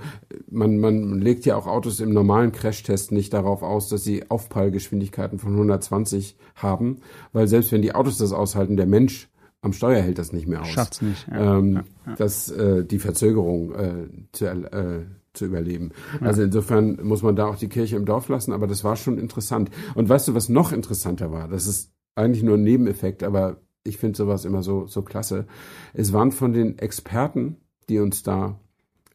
[0.51, 5.38] man, man legt ja auch Autos im normalen Crashtest nicht darauf aus, dass sie Aufprallgeschwindigkeiten
[5.38, 6.99] von 120 haben,
[7.32, 9.28] weil selbst wenn die Autos das aushalten, der Mensch
[9.61, 10.68] am Steuer hält das nicht mehr aus.
[10.68, 11.26] Schafft's nicht.
[11.28, 11.59] Ja.
[11.59, 12.14] Ähm, ja, ja.
[12.16, 15.90] Das, äh, die Verzögerung äh, zu, äh, zu überleben.
[16.20, 19.18] Also insofern muss man da auch die Kirche im Dorf lassen, aber das war schon
[19.18, 19.70] interessant.
[19.94, 21.49] Und weißt du, was noch interessanter war?
[21.49, 23.59] Das ist eigentlich nur ein Nebeneffekt, aber
[23.89, 25.47] ich finde sowas immer so, so klasse.
[25.95, 27.57] Es waren von den Experten,
[27.89, 28.59] die uns da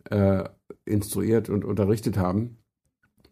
[0.10, 0.44] äh,
[0.86, 2.58] instruiert und unterrichtet haben.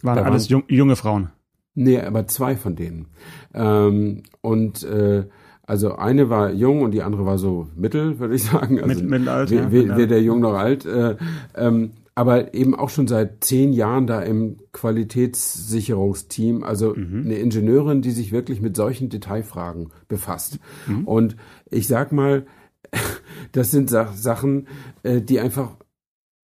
[0.02, 1.30] Waren da alles waren, junge Frauen?
[1.74, 3.08] Nee, aber zwei von denen.
[3.54, 5.26] Ähm, und äh,
[5.64, 8.82] also eine war jung und die andere war so mittel, würde ich sagen.
[8.82, 10.86] Also Mit, mittelalt, ja, weder jung noch alt.
[10.86, 11.16] Äh,
[11.56, 17.24] ähm, aber eben auch schon seit zehn Jahren da im Qualitätssicherungsteam, also mhm.
[17.26, 20.60] eine Ingenieurin, die sich wirklich mit solchen Detailfragen befasst.
[20.88, 21.08] Mhm.
[21.08, 21.36] Und
[21.70, 22.46] ich sag mal,
[23.54, 24.68] das sind Sachen,
[25.04, 25.78] äh, die einfach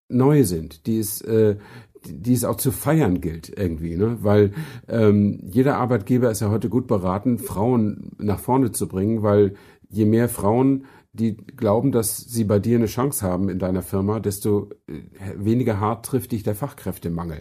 [0.10, 1.58] neu sind, die es, äh,
[2.06, 4.20] die es auch zu feiern gilt irgendwie, ne?
[4.22, 4.54] Weil
[4.88, 9.56] ähm, jeder Arbeitgeber ist ja heute gut beraten, Frauen nach vorne zu bringen, weil
[9.90, 10.86] je mehr Frauen
[11.18, 15.02] die glauben, dass sie bei dir eine Chance haben in deiner Firma, desto äh,
[15.36, 17.40] weniger hart trifft dich der Fachkräftemangel.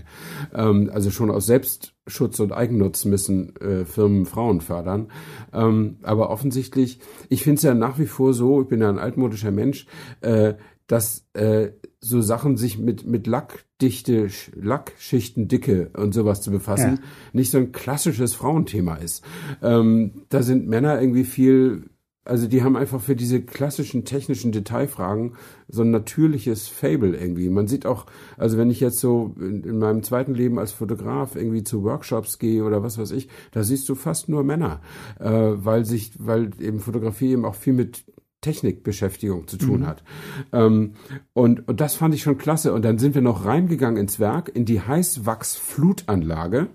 [0.54, 5.08] Ähm, also schon aus Selbstschutz und Eigennutz müssen äh, Firmen Frauen fördern.
[5.52, 8.98] Ähm, aber offensichtlich, ich finde es ja nach wie vor so, ich bin ja ein
[8.98, 9.86] altmodischer Mensch,
[10.22, 10.54] äh,
[10.86, 11.70] dass äh,
[12.00, 17.08] so Sachen sich mit, mit Lackdichte, Lackschichtendicke und sowas zu befassen, ja.
[17.32, 19.24] nicht so ein klassisches Frauenthema ist.
[19.62, 21.90] Ähm, da sind Männer irgendwie viel
[22.26, 25.34] also die haben einfach für diese klassischen technischen Detailfragen
[25.68, 27.48] so ein natürliches Fable irgendwie.
[27.48, 28.06] Man sieht auch,
[28.36, 32.38] also wenn ich jetzt so in, in, meinem zweiten Leben als Fotograf irgendwie zu Workshops
[32.38, 34.80] gehe oder was weiß ich, da siehst du fast nur Männer,
[35.18, 38.04] äh, weil sich, weil eben Fotografie eben auch viel mit
[38.40, 39.86] Technikbeschäftigung zu tun mhm.
[39.86, 40.04] hat.
[40.52, 40.92] Ähm,
[41.32, 42.72] und, und das fand ich schon klasse.
[42.72, 46.68] Und dann sind wir noch reingegangen ins Werk, in die Heißwachsflutanlage.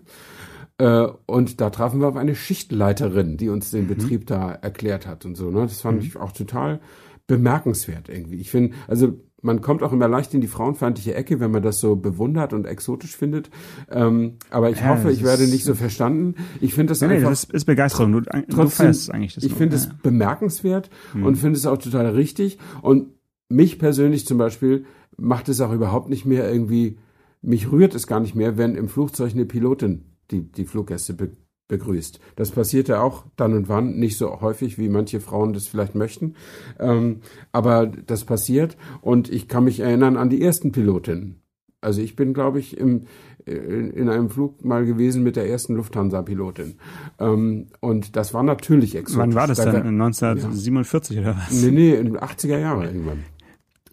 [0.84, 3.90] Und da trafen wir auf eine Schichtleiterin, die uns den mhm.
[3.90, 5.52] Betrieb da erklärt hat und so.
[5.52, 5.62] Ne?
[5.62, 6.06] Das fand mhm.
[6.06, 6.80] ich auch total
[7.28, 8.38] bemerkenswert irgendwie.
[8.38, 11.80] Ich finde, also man kommt auch immer leicht in die frauenfeindliche Ecke, wenn man das
[11.80, 13.50] so bewundert und exotisch findet.
[13.90, 16.36] Ähm, aber ich ja, hoffe, ich werde nicht so verstanden.
[16.60, 17.30] Ich finde das nee, einfach.
[17.30, 18.12] Nee, das ist Begeisterung.
[18.12, 19.44] Du, trotzdem, du eigentlich das.
[19.44, 19.92] Ich finde es ja.
[20.04, 21.26] bemerkenswert mhm.
[21.26, 22.60] und finde es auch total richtig.
[22.82, 23.08] Und
[23.50, 24.86] mich persönlich zum Beispiel
[25.18, 26.98] macht es auch überhaupt nicht mehr irgendwie,
[27.42, 31.32] mich rührt es gar nicht mehr, wenn im Flugzeug eine Pilotin die, die Fluggäste be
[31.68, 32.20] begrüßt.
[32.36, 36.36] Das passierte auch dann und wann, nicht so häufig, wie manche Frauen das vielleicht möchten.
[36.80, 37.22] Ähm,
[37.54, 41.42] aber das passiert und ich kann mich erinnern an die ersten Pilotinnen.
[41.80, 43.06] Also ich bin, glaube ich, im,
[43.46, 46.76] in einem Flug mal gewesen mit der ersten Lufthansa-Pilotin.
[47.20, 49.18] Ähm, und das war natürlich exotisch.
[49.18, 49.76] Wann war das denn?
[49.76, 51.22] 1947 ja.
[51.24, 51.52] oder was?
[51.52, 53.24] Nee, nee, in den 80er Jahren irgendwann.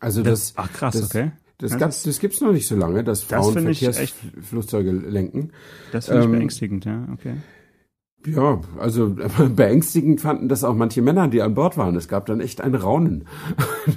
[0.00, 1.32] Also das, das ach krass, das, okay.
[1.58, 5.50] Das, das, das gibt's noch nicht so lange, dass Frauen das Verkehrsflugzeuge lenken.
[5.90, 7.34] Das finde ich ähm, beängstigend, ja, okay.
[8.26, 9.16] Ja, also
[9.56, 11.96] beängstigend fanden das auch manche Männer, die an Bord waren.
[11.96, 13.26] Es gab dann echt ein Raunen.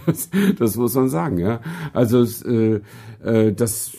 [0.05, 1.59] Das, das muss man sagen, ja.
[1.91, 2.79] Also äh,
[3.21, 3.91] äh, das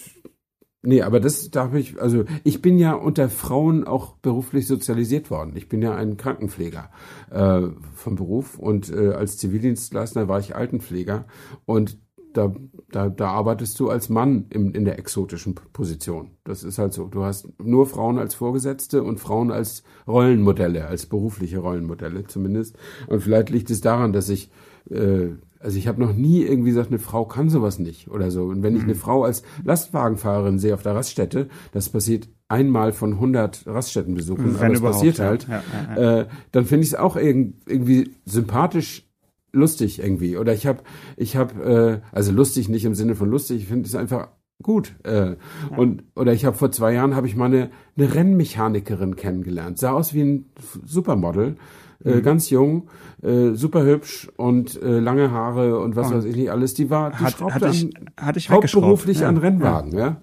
[0.84, 5.52] Nee, aber das darf ich, also ich bin ja unter Frauen auch beruflich sozialisiert worden.
[5.54, 6.90] Ich bin ja ein Krankenpfleger
[7.30, 11.26] äh, vom Beruf und äh, als Zivildienstleister war ich Altenpfleger
[11.66, 11.98] und
[12.32, 12.54] da,
[12.90, 16.32] da, da arbeitest du als Mann im, in der exotischen Position.
[16.44, 17.06] Das ist halt so.
[17.06, 22.76] Du hast nur Frauen als Vorgesetzte und Frauen als Rollenmodelle, als berufliche Rollenmodelle zumindest.
[23.08, 24.50] Und vielleicht liegt es daran, dass ich,
[24.90, 25.28] äh,
[25.58, 28.44] also ich habe noch nie irgendwie gesagt, eine Frau kann sowas nicht oder so.
[28.44, 28.98] Und wenn ich eine mhm.
[28.98, 34.80] Frau als Lastwagenfahrerin sehe auf der Raststätte, das passiert einmal von 100 Raststättenbesuchen, aber das
[34.80, 35.62] passiert halt, ja,
[35.96, 36.20] ja, ja.
[36.20, 39.08] Äh, dann finde ich es auch irgendwie sympathisch
[39.52, 40.36] lustig irgendwie.
[40.36, 40.82] Oder ich habe,
[41.16, 44.28] ich habe, äh, also lustig nicht im Sinne von lustig, ich finde es einfach
[44.62, 44.94] gut.
[45.04, 45.36] Äh, ja.
[45.76, 49.78] Und oder ich habe vor zwei Jahren habe ich mal eine, eine Rennmechanikerin kennengelernt.
[49.78, 50.46] Sah aus wie ein
[50.84, 51.56] Supermodel.
[52.04, 52.22] Äh, mhm.
[52.22, 52.88] ganz jung,
[53.22, 56.74] äh, super hübsch und äh, lange Haare und was und weiß ich nicht alles.
[56.74, 59.28] Die war, die hat, schraubte hat ich, hat ich hauptberuflich ja.
[59.28, 59.96] an Rennwagen.
[59.96, 60.20] Ja.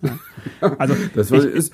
[0.62, 0.76] ja.
[0.78, 1.74] Also das war, ich, ist,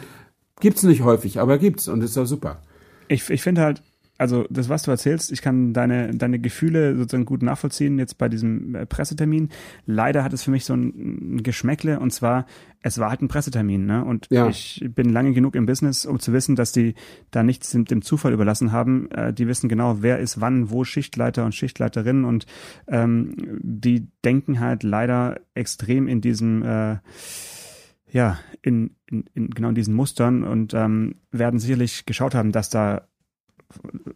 [0.59, 2.61] gibt's nicht häufig, aber gibt's und ist auch super.
[3.07, 3.81] Ich, ich finde halt,
[4.17, 8.29] also das, was du erzählst, ich kann deine, deine Gefühle sozusagen gut nachvollziehen jetzt bei
[8.29, 9.49] diesem äh, Pressetermin.
[9.85, 12.45] Leider hat es für mich so ein, ein Geschmäckle und zwar,
[12.81, 14.05] es war halt ein Pressetermin, ne?
[14.05, 14.47] Und ja.
[14.47, 16.95] ich bin lange genug im Business, um zu wissen, dass die
[17.31, 19.11] da nichts dem, dem Zufall überlassen haben.
[19.11, 22.45] Äh, die wissen genau, wer ist wann, wo Schichtleiter und Schichtleiterinnen und
[22.87, 26.97] ähm, die denken halt leider extrem in diesem äh,
[28.11, 32.69] ja, in, in, in genau in diesen Mustern und ähm, werden sicherlich geschaut haben, dass
[32.69, 33.09] da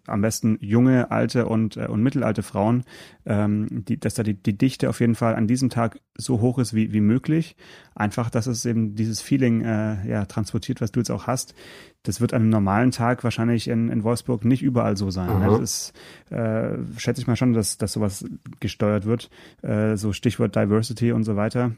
[0.08, 2.84] am besten junge, alte und, äh, und mittelalte Frauen,
[3.26, 6.60] ähm, die, dass da die, die Dichte auf jeden Fall an diesem Tag so hoch
[6.60, 7.56] ist wie, wie möglich.
[7.96, 11.54] Einfach, dass es eben dieses Feeling äh, ja, transportiert, was du jetzt auch hast.
[12.04, 15.40] Das wird an einem normalen Tag wahrscheinlich in, in Wolfsburg nicht überall so sein.
[15.40, 15.48] Ne?
[15.48, 15.94] Das ist,
[16.32, 18.26] äh, schätze ich mal schon, dass, dass sowas
[18.60, 19.30] gesteuert wird.
[19.62, 21.72] Äh, so Stichwort Diversity und so weiter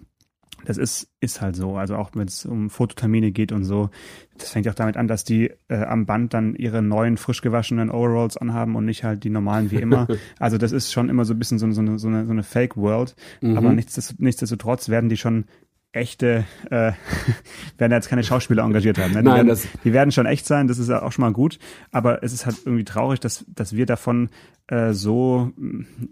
[0.66, 1.76] das ist, ist halt so.
[1.76, 3.89] Also auch wenn es um Fototermine geht und so.
[4.38, 7.89] Das fängt auch damit an, dass die äh, am Band dann ihre neuen, frisch gewaschenen
[7.89, 10.08] Overalls anhaben und nicht halt die normalen wie immer.
[10.39, 12.43] also das ist schon immer so ein bisschen so, so eine, so eine, so eine
[12.43, 13.16] Fake-World.
[13.41, 13.58] Mhm.
[13.58, 15.45] Aber nichtsdestotrotz, nichtsdestotrotz werden die schon
[15.93, 16.93] echte, äh,
[17.78, 19.14] werden jetzt keine Schauspieler engagiert haben.
[19.14, 19.20] Ne?
[19.20, 21.34] Die, Nein, werden, das die werden schon echt sein, das ist ja auch schon mal
[21.34, 21.60] gut.
[21.91, 24.30] Aber es ist halt irgendwie traurig, dass, dass wir davon
[24.68, 25.52] äh, so,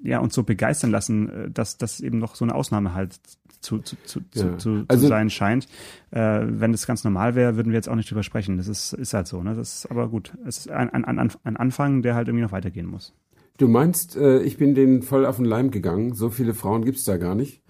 [0.04, 3.20] ja, uns so begeistern lassen, äh, dass das eben noch so eine Ausnahme halt
[3.62, 4.57] zu, zu, zu, ja.
[4.57, 5.68] zu, also, zu sein scheint.
[6.12, 8.57] Äh, wenn das ganz normal wäre, würden wir jetzt auch nicht drüber sprechen.
[8.57, 9.43] Das ist, ist halt so.
[9.43, 9.55] Ne?
[9.55, 10.34] Das ist aber gut.
[10.45, 13.14] Es ist ein, ein, ein, ein Anfang, der halt irgendwie noch weitergehen muss.
[13.57, 16.14] Du meinst, äh, ich bin denen voll auf den Leim gegangen.
[16.14, 17.62] So viele Frauen gibt's da gar nicht.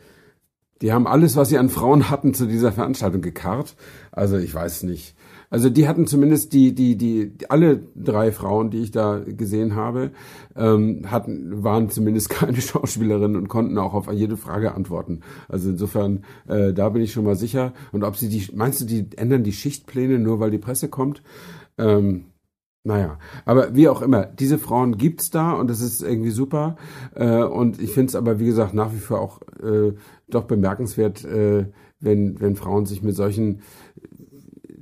[0.82, 3.76] Die haben alles, was sie an Frauen hatten, zu dieser Veranstaltung gekarrt.
[4.12, 5.16] Also ich weiß nicht.
[5.50, 10.12] Also die hatten zumindest die, die, die, alle drei Frauen, die ich da gesehen habe,
[10.56, 15.22] ähm, hatten, waren zumindest keine Schauspielerinnen und konnten auch auf jede Frage antworten.
[15.48, 17.74] Also insofern, äh, da bin ich schon mal sicher.
[17.92, 21.24] Und ob sie die, meinst du, die ändern die Schichtpläne nur, weil die Presse kommt?
[21.78, 22.26] Ähm,
[22.84, 26.78] naja, aber wie auch immer, diese Frauen gibt's da und das ist irgendwie super.
[27.14, 29.94] Äh, und ich finde es aber, wie gesagt, nach wie vor auch äh,
[30.30, 31.66] doch bemerkenswert, äh,
[32.00, 33.62] wenn, wenn Frauen sich mit solchen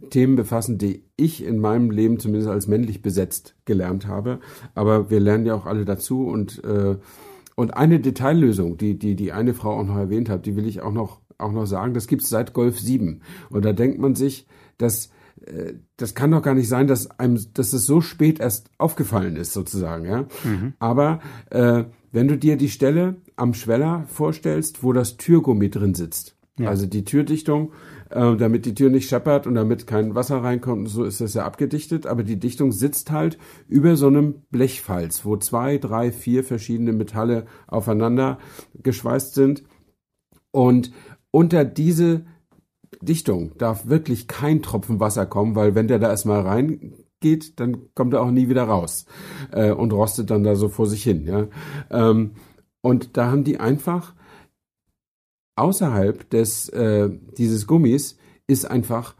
[0.09, 4.39] Themen befassen, die ich in meinem Leben zumindest als männlich besetzt gelernt habe.
[4.75, 6.97] Aber wir lernen ja auch alle dazu und äh,
[7.55, 10.81] und eine Detaillösung, die die die eine Frau auch noch erwähnt hat, die will ich
[10.81, 11.93] auch noch auch noch sagen.
[11.93, 15.09] Das gibt's seit Golf 7 und da denkt man sich, dass
[15.97, 19.53] das kann doch gar nicht sein, dass einem, dass es so spät erst aufgefallen ist,
[19.53, 20.25] sozusagen, ja.
[20.43, 20.73] Mhm.
[20.79, 21.19] Aber
[21.49, 26.69] äh, wenn du dir die Stelle am Schweller vorstellst, wo das Türgummi drin sitzt, ja.
[26.69, 27.71] also die Türdichtung,
[28.09, 30.89] äh, damit die Tür nicht scheppert und damit kein Wasser reinkommt.
[30.89, 32.07] So ist das ja abgedichtet.
[32.07, 33.37] Aber die Dichtung sitzt halt
[33.67, 38.39] über so einem Blechfalz, wo zwei, drei, vier verschiedene Metalle aufeinander
[38.81, 39.63] geschweißt sind.
[40.51, 40.91] Und
[41.31, 42.25] unter diese
[43.01, 48.13] Dichtung darf wirklich kein Tropfen Wasser kommen, weil wenn der da erstmal reingeht, dann kommt
[48.13, 49.05] er auch nie wieder raus
[49.51, 51.25] äh, und rostet dann da so vor sich hin.
[51.25, 51.47] Ja?
[51.89, 52.31] Ähm,
[52.81, 54.13] und da haben die einfach
[55.55, 58.17] außerhalb des, äh, dieses Gummis
[58.47, 59.15] ist einfach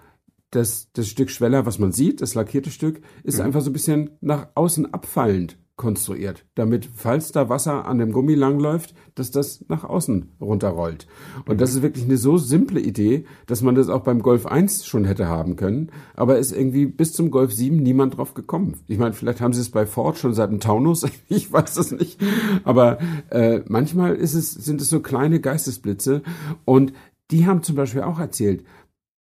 [0.51, 3.45] das, das Stück Schweller, was man sieht, das lackierte Stück, ist mhm.
[3.45, 8.34] einfach so ein bisschen nach außen abfallend konstruiert, damit, falls da Wasser an dem Gummi
[8.34, 11.07] langläuft, dass das nach außen runterrollt.
[11.45, 14.88] Und das ist wirklich eine so simple Idee, dass man das auch beim Golf 1
[14.88, 18.80] schon hätte haben können, aber ist irgendwie bis zum Golf 7 niemand drauf gekommen.
[18.88, 21.91] Ich meine, vielleicht haben sie es bei Ford schon seit dem Taunus, ich weiß es
[21.91, 22.19] nicht,
[22.63, 22.97] aber
[23.30, 26.23] äh, manchmal ist es, sind es so kleine Geistesblitze
[26.65, 26.91] und
[27.30, 28.65] die haben zum Beispiel auch erzählt,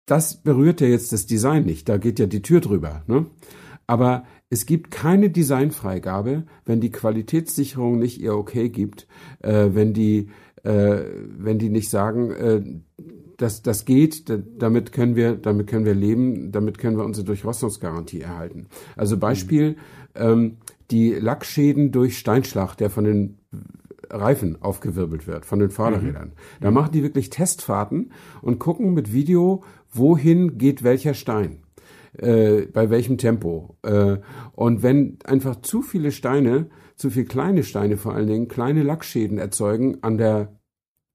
[0.06, 3.04] das berührt ja jetzt das Design nicht, da geht ja die Tür drüber.
[3.08, 3.28] Ne?
[3.88, 9.08] Aber es gibt keine Designfreigabe, wenn die Qualitätssicherung nicht ihr Okay gibt,
[9.40, 10.30] äh, wenn die
[10.64, 11.04] äh,
[11.38, 12.62] wenn die nicht sagen, äh,
[13.38, 14.26] das, das geht,
[14.60, 18.68] damit können wir, damit können wir leben, damit können wir unsere Durchrostungsgarantie erhalten.
[18.96, 19.76] Also Beispiel, mhm.
[20.16, 20.58] ähm,
[20.92, 23.40] die Lackschäden durch Steinschlag, der von den
[24.10, 26.28] Reifen aufgewirbelt wird, von den Vorderrädern.
[26.28, 26.62] Mhm.
[26.62, 31.61] Da machen die wirklich Testfahrten und gucken mit Video, wohin geht welcher Stein
[32.18, 33.78] äh, bei welchem Tempo.
[33.84, 34.18] Äh,
[34.54, 39.38] und wenn einfach zu viele Steine, zu viele kleine Steine vor allen Dingen, kleine Lackschäden
[39.38, 40.58] erzeugen an der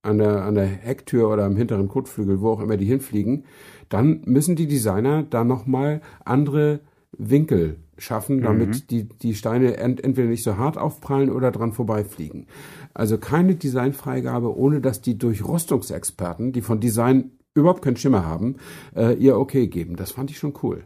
[0.02, 3.44] an der, an der Hecktür oder am hinteren Kotflügel, wo auch immer die hinfliegen,
[3.88, 6.80] dann müssen die Designer da nochmal andere
[7.18, 8.86] Winkel schaffen, damit mhm.
[8.88, 12.46] die, die Steine ent, entweder nicht so hart aufprallen oder dran vorbeifliegen.
[12.94, 18.56] Also keine Designfreigabe, ohne dass die Durchrostungsexperten, die von Design überhaupt keinen Schimmer haben,
[18.94, 19.96] äh, ihr okay geben.
[19.96, 20.84] Das fand ich schon cool.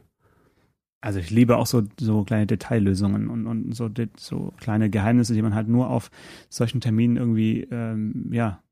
[1.02, 5.42] Also ich liebe auch so, so kleine Detaillösungen und, und so, so kleine Geheimnisse, die
[5.42, 6.10] man halt nur auf
[6.50, 8.62] solchen Terminen irgendwie ähm, ja,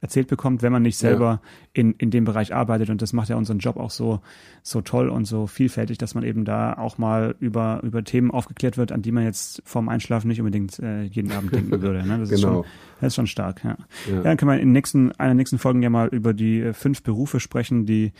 [0.00, 1.50] erzählt bekommt, wenn man nicht selber ja.
[1.72, 2.90] in, in dem Bereich arbeitet.
[2.90, 4.20] Und das macht ja unseren Job auch so,
[4.62, 8.76] so toll und so vielfältig, dass man eben da auch mal über, über Themen aufgeklärt
[8.76, 12.06] wird, an die man jetzt vorm Einschlafen nicht unbedingt äh, jeden Abend denken würde.
[12.06, 12.18] Ne?
[12.18, 12.34] Das, genau.
[12.34, 12.64] ist schon,
[13.00, 13.64] das ist schon stark.
[13.64, 13.76] Ja.
[14.08, 14.14] ja.
[14.16, 16.72] ja dann können wir in nächsten, einer der nächsten Folgen ja mal über die äh,
[16.72, 18.12] fünf Berufe sprechen, die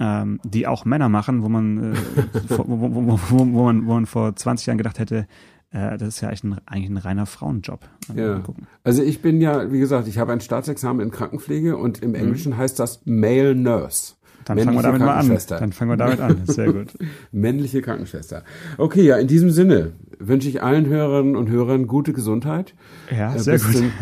[0.00, 1.96] ähm, die auch Männer machen, wo man, äh,
[2.48, 5.26] wo, wo, wo, wo, wo, man, wo man vor 20 Jahren gedacht hätte,
[5.74, 7.80] das ist ja eigentlich ein, eigentlich ein reiner Frauenjob.
[8.08, 8.42] Also ja.
[8.84, 12.16] Also ich bin ja, wie gesagt, ich habe ein Staatsexamen in Krankenpflege und im mhm.
[12.16, 12.58] Englischen mhm.
[12.58, 14.14] heißt das Male Nurse.
[14.44, 15.38] Dann fangen wir damit mal an.
[15.48, 16.46] Dann fangen wir damit an.
[16.46, 16.92] Sehr gut.
[17.32, 18.44] Männliche Krankenschwester.
[18.76, 22.74] Okay, ja, in diesem Sinne wünsche ich allen Hörerinnen und Hörern gute Gesundheit.
[23.10, 23.74] Ja, äh, sehr bis gut.
[23.74, 23.92] Zum,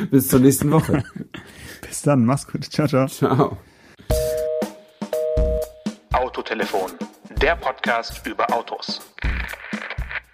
[0.10, 1.04] bis zur nächsten Woche.
[1.86, 2.64] bis dann, mach's gut.
[2.64, 3.06] Ciao, ciao.
[3.06, 3.56] Ciao.
[6.12, 6.90] Autotelefon,
[7.40, 9.00] der Podcast über Autos.